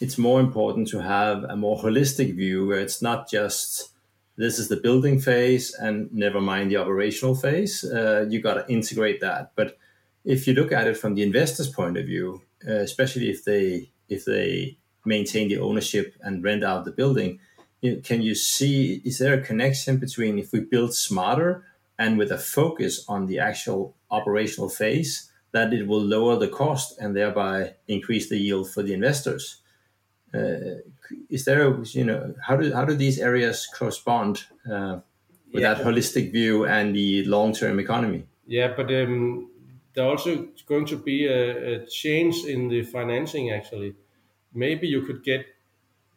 it's 0.00 0.18
more 0.18 0.40
important 0.40 0.88
to 0.88 1.02
have 1.02 1.44
a 1.44 1.56
more 1.56 1.78
holistic 1.78 2.34
view 2.36 2.66
where 2.66 2.80
it's 2.80 3.00
not 3.00 3.30
just 3.30 3.90
this 4.36 4.58
is 4.58 4.68
the 4.68 4.76
building 4.76 5.18
phase 5.18 5.74
and 5.74 6.12
never 6.12 6.40
mind 6.40 6.70
the 6.70 6.76
operational 6.76 7.34
phase. 7.34 7.82
Uh, 7.84 8.26
you 8.28 8.40
got 8.40 8.54
to 8.54 8.72
integrate 8.72 9.20
that. 9.20 9.52
But 9.56 9.78
if 10.26 10.46
you 10.46 10.54
look 10.54 10.72
at 10.72 10.88
it 10.88 10.96
from 10.96 11.14
the 11.14 11.22
investor's 11.22 11.70
point 11.70 11.96
of 11.96 12.04
view, 12.04 12.42
uh, 12.68 12.72
especially 12.72 13.30
if 13.30 13.44
they 13.44 13.90
if 14.08 14.24
they 14.24 14.76
maintain 15.04 15.48
the 15.48 15.58
ownership 15.58 16.14
and 16.20 16.42
rent 16.42 16.64
out 16.64 16.84
the 16.84 16.90
building, 16.90 17.38
you, 17.80 18.00
can 18.02 18.22
you 18.22 18.34
see 18.34 19.00
is 19.04 19.18
there 19.18 19.34
a 19.34 19.40
connection 19.40 19.98
between 19.98 20.38
if 20.38 20.52
we 20.52 20.60
build 20.60 20.94
smarter 20.94 21.64
and 21.98 22.18
with 22.18 22.32
a 22.32 22.38
focus 22.38 23.04
on 23.08 23.26
the 23.26 23.38
actual 23.38 23.94
operational 24.10 24.68
phase 24.68 25.30
that 25.52 25.72
it 25.72 25.86
will 25.86 26.02
lower 26.02 26.36
the 26.36 26.48
cost 26.48 26.98
and 26.98 27.16
thereby 27.16 27.74
increase 27.86 28.28
the 28.28 28.36
yield 28.36 28.68
for 28.68 28.82
the 28.82 28.92
investors? 28.92 29.62
Uh, 30.34 30.82
is 31.30 31.44
there 31.44 31.68
a, 31.68 31.84
you 31.90 32.04
know 32.04 32.34
how 32.42 32.56
do 32.56 32.72
how 32.74 32.84
do 32.84 32.94
these 32.94 33.20
areas 33.20 33.68
correspond 33.78 34.42
uh, 34.68 34.98
with 35.52 35.62
yeah. 35.62 35.74
that 35.74 35.86
holistic 35.86 36.32
view 36.32 36.66
and 36.66 36.96
the 36.96 37.24
long 37.26 37.52
term 37.52 37.78
economy? 37.78 38.24
Yeah, 38.48 38.74
but 38.76 38.92
um, 38.92 39.50
there 39.96 40.04
also 40.04 40.46
going 40.66 40.84
to 40.86 40.96
be 40.96 41.26
a, 41.26 41.82
a, 41.82 41.86
change 41.86 42.44
in 42.44 42.68
the 42.68 42.82
financing. 42.82 43.50
Actually, 43.50 43.94
maybe 44.52 44.86
you 44.86 45.02
could 45.02 45.24
get 45.24 45.46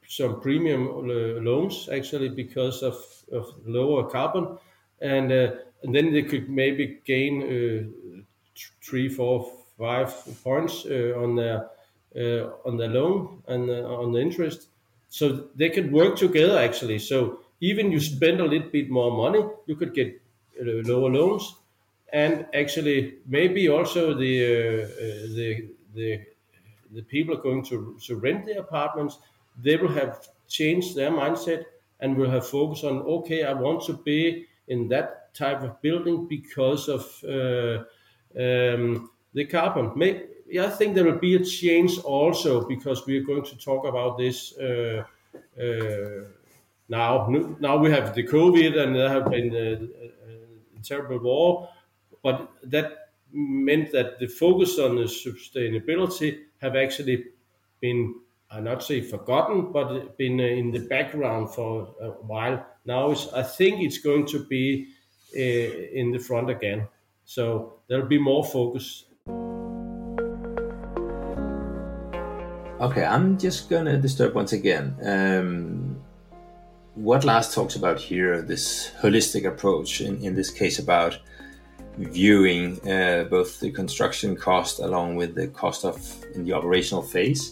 some 0.05 0.41
premium 0.41 0.87
uh, 0.87 1.41
loans 1.41 1.87
actually 1.91 2.29
because 2.29 2.83
of, 2.83 2.95
of 3.31 3.47
lower 3.65 4.09
carbon, 4.09 4.57
and, 5.01 5.31
uh, 5.31 5.51
and 5.83 5.95
then 5.95 6.11
they 6.11 6.23
could 6.23 6.49
maybe 6.49 6.99
gain 7.05 7.41
uh, 7.41 8.21
three, 8.83 9.07
four, 9.07 9.49
five 9.77 10.13
points 10.43 10.85
uh, 10.85 11.13
on 11.17 11.35
their 11.35 11.69
uh, 12.15 12.49
on 12.65 12.75
the 12.75 12.87
loan 12.87 13.41
and 13.47 13.69
on 13.69 14.11
the 14.11 14.19
interest. 14.19 14.67
So 15.09 15.47
they 15.55 15.69
could 15.69 15.91
work 15.91 16.17
together 16.17 16.57
actually. 16.57 16.99
So 16.99 17.39
even 17.61 17.91
you 17.91 17.99
spend 17.99 18.41
a 18.41 18.45
little 18.45 18.69
bit 18.69 18.89
more 18.89 19.11
money, 19.15 19.45
you 19.67 19.75
could 19.75 19.93
get 19.93 20.19
lower 20.59 21.09
loans, 21.09 21.55
and 22.13 22.45
actually 22.53 23.19
maybe 23.25 23.69
also 23.69 24.13
the 24.13 24.85
the 25.35 25.69
the 25.93 26.25
the 26.91 27.01
people 27.03 27.37
are 27.37 27.41
going 27.41 27.63
to, 27.65 27.97
to 28.05 28.15
rent 28.15 28.45
the 28.45 28.57
apartments, 28.57 29.19
they 29.61 29.75
will 29.77 29.93
have 29.93 30.27
changed 30.47 30.95
their 30.95 31.11
mindset 31.11 31.65
and 31.99 32.17
will 32.17 32.29
have 32.29 32.47
focus 32.47 32.83
on 32.83 33.01
okay, 33.01 33.43
I 33.43 33.53
want 33.53 33.85
to 33.85 33.93
be 33.93 34.47
in 34.67 34.87
that 34.89 35.33
type 35.33 35.61
of 35.61 35.81
building 35.81 36.27
because 36.27 36.87
of 36.87 37.01
uh, 37.23 37.83
um, 38.39 39.11
the 39.33 39.45
carbon. 39.45 39.91
May, 39.95 40.23
yeah, 40.47 40.65
I 40.65 40.69
think 40.69 40.95
there 40.95 41.05
will 41.05 41.19
be 41.19 41.35
a 41.35 41.43
change 41.43 41.99
also 41.99 42.67
because 42.67 43.05
we 43.05 43.17
are 43.17 43.23
going 43.23 43.43
to 43.43 43.57
talk 43.57 43.85
about 43.85 44.17
this 44.17 44.57
uh, 44.57 45.03
uh, 45.59 46.23
now. 46.87 47.27
Now 47.59 47.77
we 47.77 47.91
have 47.91 48.15
the 48.15 48.23
COVID 48.25 48.77
and 48.79 48.95
there 48.95 49.09
have 49.09 49.29
been 49.29 49.55
a, 49.55 49.73
a 50.77 50.81
terrible 50.83 51.19
war, 51.19 51.69
but 52.23 52.49
that 52.63 53.09
meant 53.31 53.91
that 53.91 54.19
the 54.19 54.27
focus 54.27 54.79
on 54.79 54.95
the 54.95 55.03
sustainability 55.03 56.39
have 56.61 56.75
actually 56.75 57.25
been, 57.79 58.15
I 58.51 58.59
not 58.59 58.83
say 58.83 59.01
forgotten, 59.01 59.71
but 59.71 60.17
been 60.17 60.39
in 60.39 60.71
the 60.71 60.79
background 60.79 61.53
for 61.53 61.95
a 62.01 62.09
while. 62.09 62.65
Now 62.85 63.11
I 63.33 63.43
think 63.43 63.81
it's 63.81 63.99
going 63.99 64.25
to 64.27 64.45
be 64.45 64.87
uh, 65.35 65.39
in 65.39 66.11
the 66.11 66.19
front 66.19 66.49
again. 66.49 66.87
So 67.25 67.81
there'll 67.87 68.07
be 68.07 68.17
more 68.17 68.43
focus 68.43 69.05
Okay, 72.81 73.03
I'm 73.03 73.37
just 73.37 73.69
gonna 73.69 73.97
disturb 73.97 74.35
once 74.35 74.53
again. 74.53 74.95
Um, 75.03 75.99
what 76.95 77.25
Lars 77.25 77.53
talks 77.53 77.75
about 77.75 77.99
here, 77.99 78.41
this 78.41 78.91
holistic 79.01 79.45
approach, 79.45 79.99
in, 79.99 80.23
in 80.23 80.33
this 80.35 80.49
case 80.49 80.79
about 80.79 81.19
viewing 81.99 82.79
uh, 82.89 83.25
both 83.29 83.59
the 83.59 83.71
construction 83.71 84.35
cost 84.35 84.79
along 84.79 85.15
with 85.15 85.35
the 85.35 85.47
cost 85.49 85.83
of 85.83 85.97
in 86.33 86.45
the 86.45 86.53
operational 86.53 87.03
phase. 87.03 87.51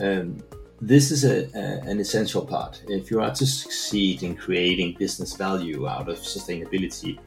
Um, 0.00 0.38
this 0.80 1.10
is 1.10 1.24
a, 1.24 1.50
a, 1.54 1.90
an 1.90 2.00
essential 2.00 2.44
part. 2.44 2.82
If 2.88 3.10
you 3.10 3.20
are 3.20 3.34
to 3.34 3.46
succeed 3.46 4.22
in 4.22 4.36
creating 4.36 4.96
business 4.98 5.34
value 5.34 5.86
out 5.88 6.08
of 6.08 6.18
sustainability, 6.18 7.18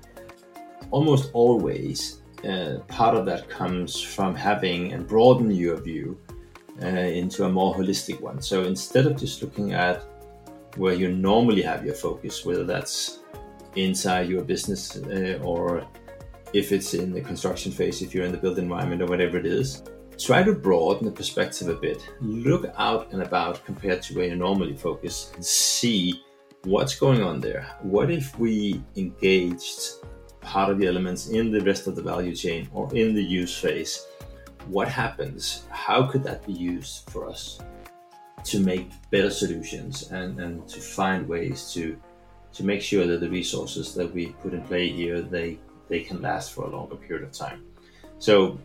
almost 0.90 1.30
always 1.34 2.22
uh, 2.48 2.80
part 2.88 3.16
of 3.16 3.26
that 3.26 3.50
comes 3.50 4.02
from 4.02 4.34
having 4.34 4.94
and 4.94 5.08
broaden 5.08 5.52
your 5.52 5.80
view 5.80 6.20
uh, 6.82 6.88
into 6.88 7.46
a 7.46 7.50
more 7.50 7.76
holistic 7.76 8.20
one. 8.20 8.42
So 8.42 8.64
instead 8.64 9.06
of 9.06 9.16
just 9.18 9.42
looking 9.44 9.74
at 9.74 10.04
where 10.78 10.94
you 10.94 11.12
normally 11.12 11.62
have 11.62 11.86
your 11.86 11.94
focus, 11.94 12.46
whether 12.46 12.64
that's 12.64 13.20
inside 13.76 14.28
your 14.28 14.44
business 14.44 14.98
uh, 14.98 15.40
or 15.44 15.86
if 16.54 16.72
it's 16.72 16.94
in 16.94 17.14
the 17.14 17.22
construction 17.22 17.72
phase, 17.72 18.02
if 18.02 18.14
you're 18.14 18.26
in 18.26 18.32
the 18.32 18.38
built 18.38 18.58
environment 18.58 19.02
or 19.02 19.08
whatever 19.08 19.38
it 19.38 19.46
is, 19.46 19.84
try 20.18 20.44
to 20.44 20.54
broaden 20.54 21.06
the 21.06 21.12
perspective 21.12 21.68
a 21.68 21.76
bit. 21.76 22.08
Look 22.20 22.66
out 22.78 23.12
and 23.12 23.22
about 23.22 23.64
compared 23.66 24.02
to 24.04 24.16
where 24.16 24.28
you 24.28 24.36
normally 24.36 24.76
focus 24.76 25.32
and 25.36 25.46
see 25.46 26.24
what's 26.64 26.96
going 26.96 27.24
on 27.24 27.40
there. 27.40 27.68
What 27.82 28.12
if 28.12 28.38
we 28.38 28.84
engaged 28.96 29.82
part 30.42 30.72
of 30.72 30.80
the 30.80 30.88
elements 30.88 31.30
in 31.30 31.52
the 31.52 31.62
rest 31.62 31.88
of 31.88 31.96
the 31.96 32.02
value 32.02 32.36
chain 32.36 32.70
or 32.74 32.94
in 32.96 33.14
the 33.14 33.24
use 33.24 33.58
phase 33.58 34.08
what 34.68 34.88
happens? 34.88 35.64
How 35.70 36.06
could 36.06 36.24
that 36.24 36.46
be 36.46 36.54
used 36.54 37.10
for 37.10 37.28
us 37.28 37.60
to 38.44 38.60
make 38.60 38.90
better 39.10 39.30
solutions 39.30 40.12
and, 40.12 40.40
and 40.40 40.68
to 40.68 40.80
find 40.80 41.28
ways 41.28 41.72
to 41.74 42.00
to 42.54 42.66
make 42.66 42.82
sure 42.82 43.08
that 43.08 43.22
the 43.22 43.30
resources 43.30 43.94
that 43.96 44.14
we 44.14 44.28
put 44.42 44.54
in 44.54 44.62
play 44.64 44.90
here 44.90 45.22
they 45.22 45.58
they 45.92 46.00
can 46.00 46.22
last 46.22 46.54
for 46.54 46.64
a 46.66 46.70
longer 46.70 46.96
period 46.96 47.24
of 47.28 47.32
time. 47.34 47.60
So 48.18 48.58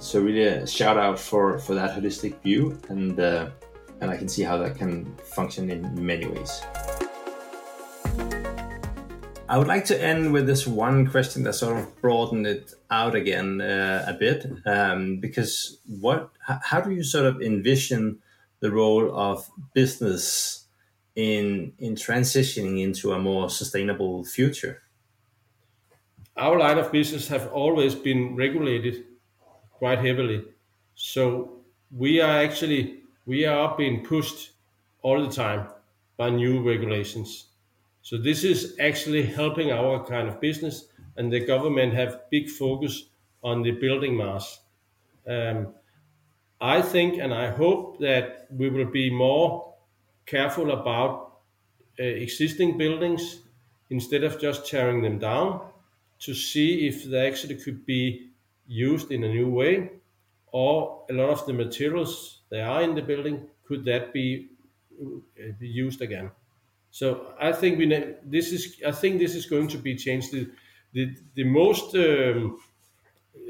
so 0.00 0.20
really 0.20 0.46
a 0.46 0.66
shout 0.66 0.96
out 0.96 1.18
for 1.18 1.58
for 1.58 1.74
that 1.74 1.90
holistic 1.96 2.42
view 2.42 2.76
and 2.88 3.20
uh, 3.20 3.50
and 4.00 4.10
I 4.10 4.16
can 4.16 4.28
see 4.28 4.42
how 4.42 4.56
that 4.58 4.76
can 4.76 5.14
function 5.36 5.70
in 5.70 5.82
many 5.94 6.26
ways. 6.26 6.62
I 9.46 9.58
would 9.58 9.66
like 9.66 9.84
to 9.86 10.00
end 10.00 10.32
with 10.32 10.46
this 10.46 10.64
one 10.66 11.08
question 11.08 11.42
that 11.42 11.54
sort 11.54 11.76
of 11.76 12.00
broadened 12.00 12.46
it 12.46 12.72
out 12.88 13.16
again 13.16 13.60
uh, 13.60 14.04
a 14.06 14.14
bit, 14.14 14.46
um, 14.64 15.18
because 15.18 15.80
what? 16.00 16.30
How 16.70 16.80
do 16.80 16.92
you 16.92 17.02
sort 17.02 17.26
of 17.26 17.42
envision 17.42 18.20
the 18.60 18.70
role 18.70 19.10
of 19.12 19.50
business 19.74 20.66
in 21.16 21.72
in 21.78 21.96
transitioning 21.96 22.80
into 22.80 23.12
a 23.12 23.18
more 23.18 23.50
sustainable 23.50 24.24
future? 24.24 24.82
Our 26.40 26.58
line 26.58 26.78
of 26.78 26.90
business 26.90 27.28
have 27.28 27.52
always 27.52 27.94
been 27.94 28.34
regulated 28.34 29.04
quite 29.72 29.98
heavily, 29.98 30.42
so 30.94 31.60
we 31.94 32.22
are 32.22 32.42
actually 32.42 33.02
we 33.26 33.44
are 33.44 33.76
being 33.76 34.02
pushed 34.02 34.52
all 35.02 35.22
the 35.22 35.30
time 35.30 35.68
by 36.16 36.30
new 36.30 36.62
regulations. 36.66 37.48
So 38.00 38.16
this 38.16 38.42
is 38.42 38.74
actually 38.80 39.24
helping 39.24 39.70
our 39.70 40.02
kind 40.02 40.28
of 40.28 40.40
business, 40.40 40.86
and 41.16 41.30
the 41.30 41.40
government 41.44 41.92
have 41.92 42.30
big 42.30 42.48
focus 42.48 43.10
on 43.42 43.62
the 43.62 43.72
building 43.72 44.16
mass. 44.16 44.60
Um, 45.28 45.74
I 46.58 46.80
think 46.80 47.18
and 47.18 47.34
I 47.34 47.50
hope 47.50 47.98
that 48.00 48.46
we 48.50 48.70
will 48.70 48.90
be 48.90 49.10
more 49.10 49.74
careful 50.24 50.70
about 50.70 51.40
uh, 51.98 52.02
existing 52.02 52.78
buildings 52.78 53.42
instead 53.90 54.24
of 54.24 54.40
just 54.40 54.66
tearing 54.66 55.02
them 55.02 55.18
down 55.18 55.70
to 56.20 56.34
see 56.34 56.86
if 56.86 57.04
they 57.04 57.26
actually 57.28 57.56
could 57.56 57.84
be 57.86 58.30
used 58.66 59.10
in 59.10 59.24
a 59.24 59.28
new 59.28 59.50
way 59.50 59.90
or 60.52 61.06
a 61.10 61.12
lot 61.12 61.30
of 61.30 61.46
the 61.46 61.52
materials 61.52 62.42
that 62.50 62.62
are 62.62 62.82
in 62.82 62.94
the 62.94 63.02
building 63.02 63.48
could 63.64 63.84
that 63.84 64.12
be, 64.12 64.50
uh, 65.00 65.52
be 65.58 65.68
used 65.68 66.00
again. 66.02 66.30
So 66.90 67.34
i 67.40 67.52
think 67.52 67.78
we 67.78 67.86
this 68.36 68.52
is 68.52 68.62
i 68.86 68.92
think 68.92 69.18
this 69.20 69.34
is 69.34 69.46
going 69.46 69.68
to 69.68 69.78
be 69.78 69.94
changed. 69.96 70.32
The 70.32 70.50
the, 70.92 71.16
the 71.34 71.44
most 71.44 71.94
um, 71.94 72.58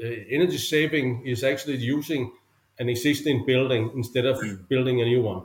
uh, 0.03 0.07
energy 0.37 0.57
saving 0.57 1.25
is 1.27 1.43
actually 1.43 1.77
using 1.77 2.33
an 2.79 2.89
existing 2.89 3.45
building 3.45 3.91
instead 3.95 4.25
of 4.25 4.37
building 4.69 5.01
a 5.01 5.05
new 5.05 5.21
one. 5.23 5.43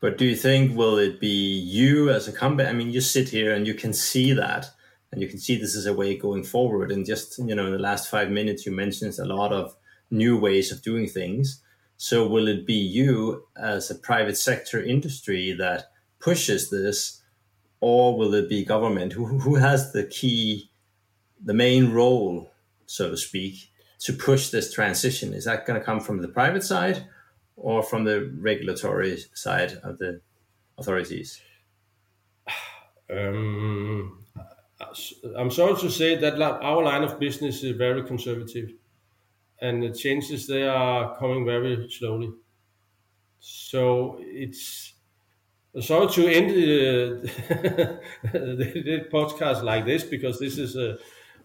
But 0.00 0.18
do 0.18 0.24
you 0.24 0.36
think 0.36 0.76
will 0.76 0.98
it 0.98 1.18
be 1.18 1.28
you 1.58 2.10
as 2.10 2.28
a 2.28 2.32
company? 2.32 2.68
I 2.68 2.72
mean, 2.72 2.90
you 2.92 3.00
sit 3.00 3.30
here 3.30 3.52
and 3.54 3.66
you 3.66 3.74
can 3.74 3.92
see 3.92 4.32
that, 4.32 4.66
and 5.14 5.22
you 5.22 5.28
can 5.28 5.38
see 5.38 5.56
this 5.56 5.74
is 5.74 5.86
a 5.86 5.94
way 5.94 6.16
going 6.16 6.44
forward. 6.44 6.90
And 6.90 7.06
just 7.06 7.38
you 7.38 7.54
know, 7.54 7.66
in 7.66 7.72
the 7.72 7.78
last 7.78 8.10
five 8.10 8.30
minutes, 8.30 8.66
you 8.66 8.72
mentioned 8.72 9.18
a 9.18 9.24
lot 9.24 9.52
of 9.52 9.74
new 10.10 10.38
ways 10.38 10.70
of 10.70 10.82
doing 10.82 11.06
things. 11.06 11.62
So 11.96 12.26
will 12.26 12.48
it 12.48 12.66
be 12.66 12.74
you 12.74 13.46
as 13.56 13.90
a 13.90 13.94
private 13.94 14.36
sector 14.36 14.82
industry 14.82 15.52
that 15.52 15.90
pushes 16.18 16.70
this, 16.70 17.22
or 17.80 18.18
will 18.18 18.34
it 18.34 18.48
be 18.48 18.64
government 18.64 19.12
who 19.12 19.38
who 19.38 19.54
has 19.54 19.92
the 19.92 20.04
key, 20.04 20.70
the 21.42 21.54
main 21.54 21.92
role, 21.92 22.50
so 22.86 23.10
to 23.10 23.16
speak, 23.16 23.70
to 24.00 24.12
push 24.12 24.50
this 24.50 24.72
transition? 24.72 25.32
Is 25.32 25.44
that 25.44 25.66
going 25.66 25.78
to 25.78 25.84
come 25.84 26.00
from 26.00 26.20
the 26.20 26.28
private 26.28 26.64
side? 26.64 27.06
or 27.56 27.82
from 27.82 28.04
the 28.04 28.32
regulatory 28.38 29.24
side 29.34 29.78
of 29.82 29.98
the 29.98 30.20
authorities? 30.78 31.40
Um, 33.10 34.23
I'm 35.36 35.50
sorry 35.50 35.76
to 35.80 35.90
say 35.90 36.16
that 36.16 36.40
our 36.40 36.82
line 36.82 37.02
of 37.04 37.18
business 37.18 37.62
is 37.62 37.76
very 37.76 38.02
conservative, 38.04 38.72
and 39.60 39.82
the 39.82 39.92
changes 39.92 40.46
they 40.46 40.66
are 40.66 41.16
coming 41.18 41.44
very 41.44 41.90
slowly. 41.90 42.32
So 43.40 44.18
it's 44.20 44.94
sorry 45.80 46.08
to 46.12 46.28
end 46.28 46.50
the, 46.50 48.00
podcast 49.12 49.62
like 49.62 49.84
this 49.84 50.04
because 50.04 50.38
this 50.38 50.58
is 50.58 50.76
a, 50.76 50.98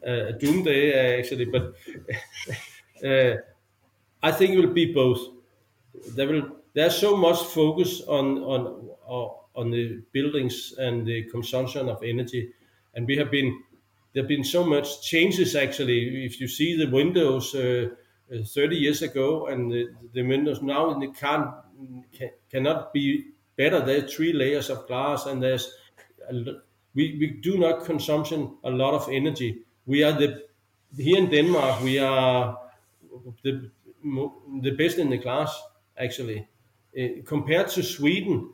a 0.04 0.34
doomsday 0.34 1.20
actually, 1.20 1.46
but 1.46 1.76
uh, 3.06 3.38
I 4.22 4.32
think 4.32 4.54
it 4.54 4.60
will 4.60 4.74
be 4.74 4.94
both 4.94 5.20
there 6.16 6.28
will 6.28 6.58
there's 6.74 6.98
so 6.98 7.16
much 7.18 7.40
focus 7.44 8.02
on 8.08 8.40
on 8.40 8.90
on 9.56 9.72
the 9.72 10.02
buildings 10.14 10.74
and 10.78 11.06
the 11.06 11.24
consumption 11.24 11.90
of 11.90 12.02
energy, 12.04 12.54
and 13.00 13.08
we 13.08 13.16
have 13.16 13.32
been 13.32 13.64
there 14.14 14.24
have 14.24 14.28
been 14.28 14.44
so 14.44 14.66
much 14.66 15.02
changes 15.02 15.56
actually. 15.56 16.26
If 16.26 16.42
you 16.42 16.48
see 16.48 16.76
the 16.76 16.90
windows 16.92 17.56
uh, 17.56 17.90
uh 18.34 18.44
30 18.44 18.76
years 18.76 19.02
ago 19.02 19.48
and 19.48 19.72
the, 19.72 19.88
the 20.14 20.24
windows 20.24 20.62
now, 20.62 21.00
they 21.00 21.08
can't 21.08 21.50
can, 22.12 22.32
cannot 22.52 22.92
be 22.92 23.28
better. 23.56 23.80
There 23.80 24.04
are 24.04 24.08
three 24.08 24.34
layers 24.34 24.70
of 24.70 24.86
glass, 24.88 25.28
and 25.28 25.42
there's 25.42 25.72
we, 26.96 27.18
we 27.20 27.40
do 27.42 27.58
not 27.58 27.86
consumption 27.86 28.58
a 28.66 28.70
lot 28.70 28.94
of 28.94 29.08
energy. 29.10 29.62
We 29.86 30.04
are 30.04 30.12
the 30.12 30.44
here 30.98 31.18
in 31.18 31.30
Denmark. 31.30 31.82
We 31.82 32.00
are 32.00 32.58
the 33.44 33.72
the 34.62 34.72
best 34.72 34.98
in 34.98 35.10
the 35.10 35.20
class 35.20 35.52
actually. 35.98 36.48
Uh, 37.00 37.22
compared 37.24 37.68
to 37.70 37.84
Sweden, 37.84 38.50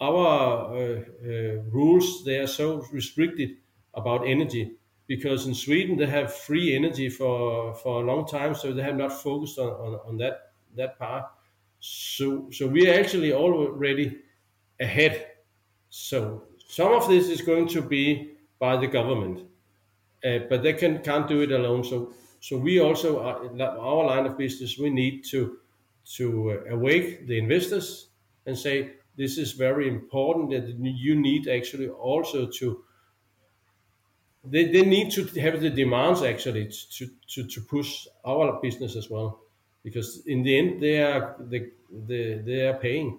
our 0.00 0.26
uh, 0.26 1.00
uh, 1.28 1.62
rules 1.70 2.24
they 2.24 2.38
are 2.38 2.46
so 2.46 2.86
restricted 2.92 3.59
about 3.94 4.26
energy 4.26 4.76
because 5.06 5.46
in 5.46 5.54
Sweden 5.54 5.96
they 5.96 6.06
have 6.06 6.32
free 6.32 6.74
energy 6.76 7.08
for 7.08 7.74
for 7.74 8.02
a 8.02 8.06
long 8.06 8.26
time, 8.26 8.54
so 8.54 8.72
they 8.72 8.82
have 8.82 8.96
not 8.96 9.12
focused 9.12 9.58
on, 9.58 9.68
on, 9.68 10.00
on 10.06 10.16
that 10.18 10.52
that 10.76 10.98
part. 10.98 11.24
So 11.80 12.48
so 12.50 12.66
we 12.68 12.88
are 12.88 12.94
actually 12.98 13.32
already 13.32 14.22
ahead. 14.80 15.32
So 15.90 16.48
some 16.66 16.92
of 16.92 17.08
this 17.08 17.28
is 17.28 17.42
going 17.42 17.68
to 17.68 17.82
be 17.82 18.36
by 18.58 18.76
the 18.76 18.86
government, 18.86 19.48
uh, 20.24 20.40
but 20.48 20.62
they 20.62 20.72
can 20.74 21.02
can't 21.02 21.28
do 21.28 21.40
it 21.42 21.52
alone. 21.52 21.84
So 21.84 22.14
so 22.40 22.56
we 22.58 22.80
also 22.80 23.20
are, 23.20 23.60
our 23.78 24.04
line 24.06 24.26
of 24.26 24.36
business 24.38 24.78
we 24.78 24.90
need 24.90 25.24
to 25.30 25.58
to 26.16 26.52
uh, 26.52 26.74
awake 26.74 27.26
the 27.26 27.38
investors 27.38 28.08
and 28.46 28.58
say 28.58 28.94
this 29.16 29.38
is 29.38 29.52
very 29.52 29.88
important 29.88 30.50
that 30.50 30.68
you 30.78 31.14
need 31.14 31.48
actually 31.48 31.88
also 31.88 32.46
to 32.46 32.84
they, 34.44 34.66
they 34.66 34.82
need 34.82 35.10
to 35.12 35.24
have 35.40 35.60
the 35.60 35.70
demands 35.70 36.22
actually 36.22 36.70
to, 36.90 37.06
to, 37.28 37.44
to 37.44 37.60
push 37.62 38.06
our 38.24 38.60
business 38.60 38.96
as 38.96 39.10
well 39.10 39.40
because 39.82 40.22
in 40.26 40.42
the 40.42 40.58
end 40.58 40.82
they 40.82 41.02
are 41.02 41.36
they, 41.38 41.68
they, 41.90 42.34
they 42.44 42.66
are 42.66 42.74
paying 42.74 43.18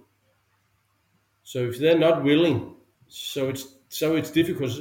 so 1.44 1.60
if 1.60 1.80
they're 1.80 2.00
not 2.00 2.24
willing 2.24 2.76
so 3.08 3.50
it's 3.50 3.76
so 3.90 4.16
it's 4.16 4.32
difficult 4.32 4.72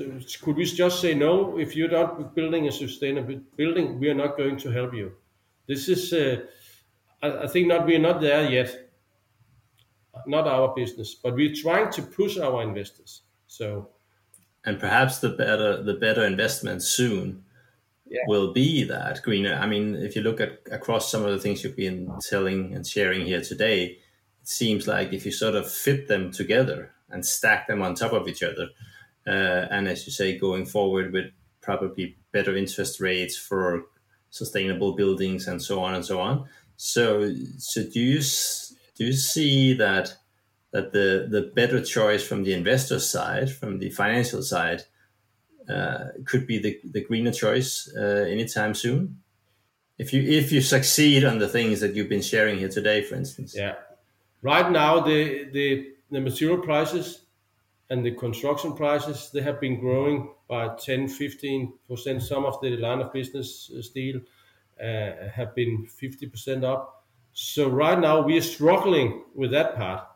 could 0.42 0.56
we 0.56 0.64
just 0.64 1.00
say 1.00 1.14
no 1.14 1.58
if 1.58 1.74
you're 1.74 1.90
not 1.90 2.34
building 2.34 2.68
a 2.68 2.72
sustainable 2.72 3.40
building 3.56 3.98
we 3.98 4.08
are 4.08 4.14
not 4.14 4.36
going 4.36 4.56
to 4.56 4.70
help 4.70 4.94
you 4.94 5.12
this 5.66 5.88
is 5.88 6.12
uh, 6.12 6.40
I, 7.22 7.44
I 7.44 7.46
think 7.46 7.68
not 7.68 7.86
we're 7.86 7.98
not 7.98 8.20
there 8.20 8.50
yet. 8.50 8.88
Not 10.26 10.46
our 10.46 10.74
business, 10.74 11.14
but 11.14 11.34
we're 11.34 11.54
trying 11.54 11.90
to 11.92 12.02
push 12.02 12.38
our 12.38 12.62
investors. 12.62 13.22
So, 13.46 13.88
and 14.64 14.78
perhaps 14.78 15.18
the 15.18 15.30
better 15.30 15.82
the 15.82 15.94
better 15.94 16.24
investment 16.24 16.82
soon 16.82 17.44
yeah. 18.10 18.20
will 18.26 18.52
be 18.52 18.84
that 18.84 19.22
greener. 19.22 19.54
I 19.54 19.66
mean, 19.66 19.94
if 19.94 20.16
you 20.16 20.22
look 20.22 20.40
at 20.40 20.60
across 20.70 21.10
some 21.10 21.24
of 21.24 21.30
the 21.30 21.38
things 21.38 21.62
you've 21.62 21.76
been 21.76 22.12
telling 22.28 22.74
and 22.74 22.86
sharing 22.86 23.24
here 23.24 23.40
today, 23.40 23.84
it 23.84 23.98
seems 24.48 24.86
like 24.86 25.12
if 25.12 25.24
you 25.24 25.32
sort 25.32 25.54
of 25.54 25.70
fit 25.70 26.08
them 26.08 26.30
together 26.30 26.92
and 27.08 27.24
stack 27.24 27.68
them 27.68 27.82
on 27.82 27.94
top 27.94 28.12
of 28.12 28.28
each 28.28 28.42
other, 28.42 28.68
uh, 29.26 29.66
and 29.70 29.88
as 29.88 30.06
you 30.06 30.12
say, 30.12 30.36
going 30.36 30.66
forward 30.66 31.12
with 31.12 31.26
probably 31.60 32.16
better 32.32 32.56
interest 32.56 33.00
rates 33.00 33.36
for 33.36 33.84
sustainable 34.30 34.94
buildings 34.94 35.46
and 35.46 35.62
so 35.62 35.80
on 35.82 35.94
and 35.94 36.04
so 36.04 36.20
on, 36.20 36.46
so, 36.76 37.32
so 37.58 37.82
do 37.82 38.00
you 38.00 38.22
do 38.96 39.06
you 39.06 39.12
see 39.12 39.74
that 39.74 40.14
that 40.72 40.92
the 40.92 41.26
the 41.28 41.50
better 41.54 41.82
choice 41.82 42.22
from 42.22 42.44
the 42.44 42.52
investor 42.52 42.98
side, 43.00 43.50
from 43.50 43.78
the 43.78 43.90
financial 43.90 44.42
side, 44.42 44.84
uh, 45.68 46.08
could 46.24 46.46
be 46.46 46.58
the 46.58 46.80
the 46.84 47.02
greener 47.02 47.32
choice 47.32 47.92
uh, 47.96 48.26
anytime 48.28 48.74
soon? 48.74 49.20
If 49.98 50.12
you 50.12 50.22
if 50.22 50.52
you 50.52 50.60
succeed 50.60 51.24
on 51.24 51.38
the 51.38 51.48
things 51.48 51.80
that 51.80 51.94
you've 51.94 52.08
been 52.08 52.22
sharing 52.22 52.58
here 52.58 52.68
today, 52.68 53.02
for 53.02 53.16
instance. 53.16 53.54
Yeah, 53.56 53.74
right 54.42 54.70
now 54.70 55.00
the 55.00 55.50
the 55.52 55.92
the 56.10 56.20
material 56.20 56.58
prices 56.58 57.22
and 57.90 58.04
the 58.04 58.12
construction 58.12 58.72
prices 58.74 59.30
they 59.32 59.42
have 59.42 59.60
been 59.60 59.78
growing 59.80 60.30
by 60.48 60.68
10 60.76 61.08
15 61.08 61.72
percent 61.88 62.22
some 62.22 62.44
of 62.44 62.60
the 62.60 62.76
line 62.76 63.00
of 63.00 63.12
business 63.12 63.70
uh, 63.76 63.82
steel 63.82 64.20
uh, 64.80 65.28
have 65.34 65.54
been 65.54 65.86
50% 65.86 66.64
up. 66.64 67.04
So 67.32 67.68
right 67.68 67.98
now 67.98 68.22
we 68.22 68.38
are 68.38 68.42
struggling 68.42 69.24
with 69.34 69.50
that 69.50 69.76
part. 69.76 70.06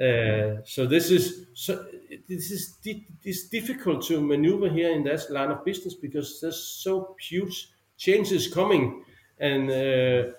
Uh, 0.00 0.62
so 0.64 0.86
this 0.86 1.10
is 1.10 1.46
so 1.52 1.84
this 2.26 2.50
is 2.50 2.78
it's 3.22 3.48
difficult 3.50 4.02
to 4.06 4.18
maneuver 4.20 4.70
here 4.70 4.92
in 4.92 5.04
that 5.04 5.30
line 5.30 5.50
of 5.50 5.62
business 5.62 5.94
because 5.94 6.40
there's 6.40 6.62
so 6.62 7.14
huge 7.20 7.70
changes 7.98 8.48
coming, 8.48 9.04
and 9.38 9.70
uh, 9.70 10.32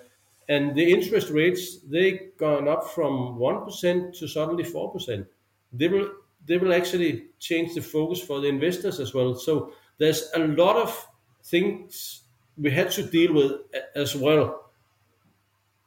and 0.50 0.76
the 0.76 0.91
interest 0.91 1.30
rates 1.30 1.80
they 1.82 2.32
gone 2.38 2.67
up 2.67 2.88
from 2.88 3.38
one 3.38 3.63
percent 3.63 4.15
to 4.15 4.28
suddenly 4.28 4.63
four 4.63 4.91
percent. 4.91 5.28
They 5.71 5.88
will 5.88 6.10
they 6.47 6.58
will 6.58 6.74
actually 6.74 7.28
change 7.38 7.76
the 7.76 7.82
focus 7.82 8.19
for 8.19 8.41
the 8.41 8.47
investors 8.47 9.00
as 9.00 9.13
well. 9.13 9.36
So 9.36 9.74
there's 10.00 10.32
a 10.34 10.39
lot 10.39 10.76
of 10.76 11.08
things 11.43 12.24
we 12.58 12.71
had 12.71 12.89
to 12.91 13.04
deal 13.04 13.34
with 13.34 13.52
as 13.95 14.15
well. 14.15 14.71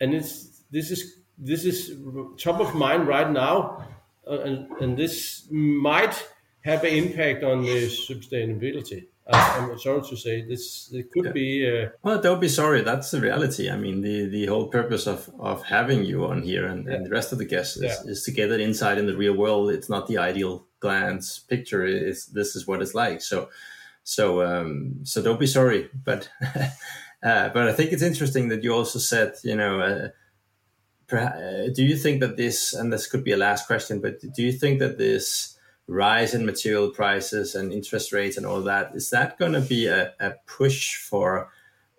And 0.01 0.15
it's 0.15 0.63
this 0.71 0.93
is 0.93 1.24
this 1.39 1.65
is 1.65 1.97
top 2.39 2.61
of 2.61 2.75
mind 2.75 3.07
right 3.07 3.31
now, 3.31 3.87
uh, 4.27 4.41
and 4.41 4.71
and 4.81 4.97
this 4.97 5.47
might 5.51 6.27
have 6.63 6.85
an 6.85 6.95
impact 6.95 7.45
on 7.45 7.63
the 7.63 7.89
sustainability. 7.89 9.07
I'm 9.27 9.79
sorry 9.79 10.03
to 10.03 10.17
say 10.17 10.43
this. 10.43 10.91
It 10.93 11.11
could 11.11 11.27
yeah. 11.27 11.33
be. 11.33 11.83
Uh, 11.85 11.89
well, 12.03 12.21
don't 12.21 12.41
be 12.41 12.49
sorry. 12.49 12.83
That's 12.83 13.11
the 13.11 13.21
reality. 13.21 13.71
I 13.71 13.77
mean, 13.77 14.03
the 14.03 14.27
the 14.27 14.47
whole 14.47 14.69
purpose 14.69 15.07
of 15.07 15.31
of 15.39 15.63
having 15.65 16.05
you 16.05 16.27
on 16.27 16.43
here 16.43 16.67
and, 16.67 16.87
yeah. 16.87 16.95
and 16.95 17.07
the 17.07 17.11
rest 17.11 17.33
of 17.33 17.39
the 17.39 17.47
guests 17.47 17.77
is, 17.77 17.83
yeah. 17.83 18.11
is 18.11 18.23
to 18.25 18.33
get 18.33 18.49
that 18.49 18.61
insight 18.61 18.99
in 18.99 19.07
the 19.07 19.17
real 19.17 19.35
world. 19.35 19.71
It's 19.71 19.89
not 19.89 20.07
the 20.07 20.19
ideal 20.19 20.67
glance 20.81 21.39
picture. 21.39 21.87
It's 21.87 22.27
this 22.27 22.55
is 22.55 22.67
what 22.67 22.83
it's 22.83 22.95
like. 22.95 23.23
So 23.23 23.49
so 24.03 24.43
um, 24.43 25.01
so 25.05 25.23
don't 25.23 25.41
be 25.41 25.47
sorry, 25.47 25.89
but 26.05 26.29
uh, 27.23 27.49
but 27.49 27.69
I 27.69 27.73
think 27.73 27.93
it's 27.93 28.03
interesting 28.03 28.49
that 28.49 28.63
you 28.63 28.75
also 28.75 28.99
said 28.99 29.35
you 29.43 29.57
know. 29.57 29.81
Uh, 29.81 30.09
do 31.09 31.83
you 31.85 31.97
think 31.97 32.21
that 32.21 32.37
this, 32.37 32.73
and 32.73 32.93
this 32.93 33.07
could 33.07 33.25
be 33.25 33.33
a 33.33 33.37
last 33.37 33.67
question, 33.67 34.01
but 34.01 34.21
do 34.21 34.43
you 34.43 34.53
think 34.53 34.79
that 34.79 34.99
this 34.99 35.57
rise 35.87 36.35
in 36.35 36.47
material 36.47 36.91
prices 36.91 37.55
and 37.55 37.73
interest 37.73 38.13
rates 38.13 38.37
and 38.37 38.47
all 38.47 38.63
that, 38.63 38.95
is 38.95 39.11
that 39.11 39.39
going 39.39 39.53
to 39.53 39.61
be 39.61 39.87
a, 39.87 40.13
a 40.21 40.33
push 40.47 40.97
for 40.97 41.51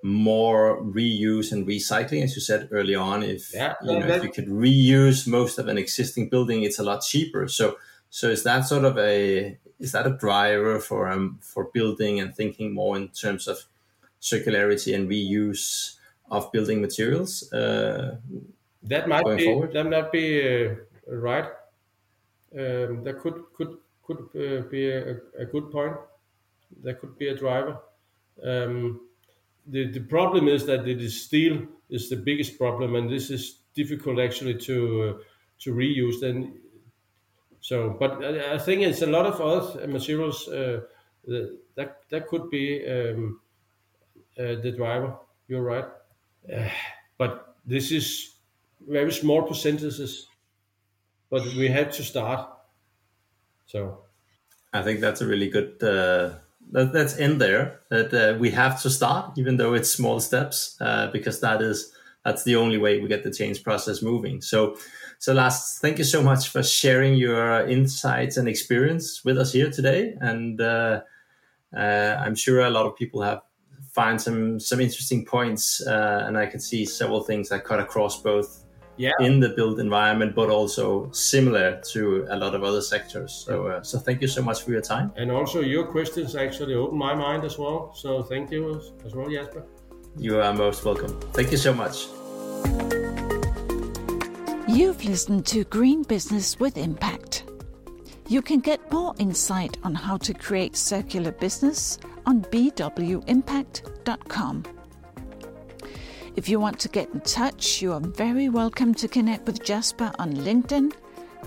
more 0.02 0.82
reuse 0.84 1.52
and 1.52 1.68
recycling, 1.68 2.24
as 2.24 2.36
you 2.36 2.42
said 2.42 2.68
early 2.72 2.96
on? 2.96 3.24
If 3.24 3.54
Yeah, 3.54 3.76
you 3.84 4.00
know, 4.00 4.08
that- 4.08 4.18
if 4.18 4.24
you 4.24 4.32
could 4.32 4.48
reuse 4.48 5.28
most 5.28 5.60
of 5.60 5.68
an 5.68 5.78
existing 5.78 6.30
building, 6.30 6.64
it's 6.64 6.80
a 6.80 6.84
lot 6.84 7.02
cheaper. 7.02 7.48
So, 7.48 7.78
so 8.10 8.30
is 8.30 8.44
that 8.44 8.62
sort 8.66 8.86
of 8.86 8.98
a 8.98 9.58
is 9.78 9.92
that 9.92 10.08
a 10.08 10.12
driver 10.12 10.80
for 10.80 11.10
um 11.10 11.38
for 11.42 11.66
building 11.74 12.20
and 12.20 12.34
thinking 12.34 12.74
more 12.74 12.96
in 12.96 13.10
terms 13.10 13.48
of 13.48 13.66
circularity 14.22 14.96
and 14.96 15.10
reuse 15.10 15.96
of 16.32 16.52
building 16.52 16.82
materials? 16.82 17.52
Uh, 17.52 18.18
That 18.86 19.08
might 19.08 19.26
be 19.38 19.46
forward? 19.46 19.74
that 19.74 19.90
might 19.90 20.12
be 20.12 20.68
uh, 20.68 20.76
right. 21.08 21.50
Um, 22.58 23.04
that 23.04 23.20
could 23.20 23.44
could 23.56 23.78
could 24.04 24.20
uh, 24.36 24.62
be 24.70 24.90
a, 24.90 25.18
a 25.40 25.46
good 25.46 25.72
point. 25.72 25.96
That 26.84 27.00
could 27.00 27.18
be 27.18 27.30
a 27.30 27.36
driver. 27.36 27.80
Um, 28.44 29.02
the 29.68 29.92
the 29.92 30.02
problem 30.02 30.48
is 30.48 30.66
that 30.66 30.88
it 30.88 31.02
is 31.02 31.24
steel 31.24 31.68
is 31.90 32.10
the 32.10 32.16
biggest 32.16 32.58
problem, 32.58 32.96
and 32.96 33.10
this 33.10 33.30
is 33.30 33.60
difficult 33.74 34.20
actually 34.20 34.56
to 34.60 35.04
uh, 35.04 35.24
to 35.60 35.74
reuse. 35.74 36.20
Then, 36.22 36.60
so 37.62 37.96
but 38.00 38.24
I, 38.24 38.58
think 38.60 38.82
it's 38.84 39.02
a 39.02 39.08
lot 39.08 39.26
of 39.26 39.42
other 39.42 39.88
materials 39.88 40.48
uh, 40.48 40.82
that 41.26 41.58
that 41.76 42.02
that 42.10 42.28
could 42.28 42.50
be 42.52 42.86
um, 42.88 43.40
uh, 44.38 44.56
the 44.62 44.72
driver. 44.72 45.18
You're 45.48 45.64
right, 45.64 45.86
uh, 46.54 46.70
but 47.18 47.56
this 47.66 47.92
is 47.92 48.35
very 48.80 49.12
small 49.12 49.44
percentages. 49.44 50.28
But 51.30 51.44
we 51.58 51.68
have 51.70 51.92
to 51.94 52.04
start. 52.04 52.50
So 53.66 54.00
I 54.74 54.84
think 54.84 55.00
that's 55.00 55.22
a 55.22 55.28
really 55.28 55.50
good. 55.50 55.82
Uh, 55.82 56.36
that, 56.72 56.94
that's 56.94 57.16
in 57.18 57.38
there 57.38 57.82
that 57.90 58.14
uh, 58.14 58.38
we 58.38 58.52
have 58.52 58.82
to 58.82 58.90
start, 58.90 59.38
even 59.38 59.58
though 59.58 59.74
it's 59.74 59.90
small 59.90 60.20
steps, 60.20 60.78
uh, 60.82 61.10
because 61.12 61.40
that 61.42 61.62
is 61.62 61.92
that's 62.24 62.44
the 62.44 62.56
only 62.56 62.78
way 62.78 63.00
we 63.00 63.08
get 63.08 63.24
the 63.24 63.32
change 63.32 63.64
process 63.64 64.02
moving. 64.02 64.42
So, 64.42 64.76
so 65.20 65.34
Lars, 65.34 65.78
thank 65.80 66.00
you 66.00 66.04
so 66.04 66.24
much 66.24 66.50
for 66.50 66.64
sharing 66.64 67.16
your 67.16 67.68
insights 67.68 68.36
and 68.38 68.48
experience 68.48 69.24
with 69.24 69.38
us 69.38 69.54
here 69.54 69.70
today, 69.70 70.16
and 70.20 70.60
uh, 70.60 71.02
uh, 71.76 72.18
I'm 72.20 72.36
sure 72.36 72.62
a 72.62 72.70
lot 72.70 72.86
of 72.86 72.96
people 72.96 73.22
have 73.22 73.42
find 73.92 74.20
some 74.22 74.60
some 74.60 74.82
interesting 74.82 75.26
points, 75.26 75.86
uh, 75.86 76.24
and 76.26 76.38
I 76.38 76.48
can 76.48 76.60
see 76.60 76.86
several 76.86 77.24
things 77.24 77.50
that 77.50 77.64
cut 77.64 77.80
across 77.80 78.22
both 78.22 78.65
yeah, 78.98 79.12
in 79.20 79.40
the 79.40 79.50
built 79.50 79.80
environment, 79.80 80.34
but 80.36 80.50
also 80.50 81.10
similar 81.12 81.80
to 81.94 82.26
a 82.30 82.36
lot 82.38 82.56
of 82.56 82.64
other 82.64 82.82
sectors. 82.82 83.32
So, 83.46 83.68
uh, 83.68 83.84
so 83.84 84.00
thank 84.00 84.22
you 84.22 84.28
so 84.28 84.42
much 84.42 84.64
for 84.64 84.72
your 84.72 84.82
time. 84.82 85.12
and 85.18 85.32
also 85.32 85.62
your 85.62 85.86
questions 85.86 86.36
actually 86.36 86.74
opened 86.76 87.00
my 87.00 87.14
mind 87.14 87.44
as 87.44 87.58
well. 87.58 87.92
So 87.96 88.24
thank 88.24 88.52
you 88.52 88.76
as- 88.76 88.92
as 89.06 89.14
well, 89.16 89.30
Jasper. 89.30 89.64
You 90.18 90.40
are 90.40 90.54
most 90.54 90.86
welcome. 90.86 91.20
Thank 91.34 91.52
you 91.52 91.58
so 91.58 91.74
much. 91.74 92.08
You've 94.68 95.04
listened 95.06 95.46
to 95.48 95.64
Green 95.66 96.04
Business 96.04 96.58
with 96.60 96.78
Impact. 96.78 97.44
You 98.28 98.42
can 98.42 98.60
get 98.60 98.92
more 98.92 99.14
insight 99.20 99.78
on 99.84 99.94
how 99.94 100.18
to 100.18 100.34
create 100.34 100.76
circular 100.76 101.32
business 101.32 102.00
on 102.26 102.42
bwimpact.com. 102.42 104.64
If 106.36 106.50
you 106.50 106.60
want 106.60 106.80
to 106.80 106.90
get 106.90 107.10
in 107.14 107.22
touch, 107.22 107.82
you 107.82 107.94
are 107.94 108.02
very 108.02 108.50
welcome 108.50 108.94
to 108.96 109.08
connect 109.08 109.48
with 109.48 109.64
Jasper 109.64 110.12
on 110.20 110.34
LinkedIn. 110.34 110.92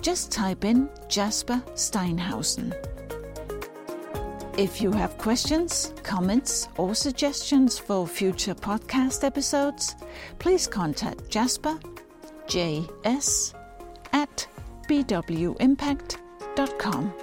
Just 0.01 0.31
type 0.31 0.65
in 0.65 0.89
Jasper 1.07 1.61
Steinhausen. 1.75 2.73
If 4.57 4.81
you 4.81 4.91
have 4.91 5.19
questions, 5.19 5.93
comments, 6.01 6.69
or 6.77 6.95
suggestions 6.95 7.77
for 7.77 8.07
future 8.07 8.55
podcast 8.55 9.23
episodes, 9.23 9.95
please 10.39 10.65
contact 10.67 11.29
Jasper 11.29 11.79
js 12.47 13.53
at 14.11 14.47
bwimpact.com. 14.89 17.13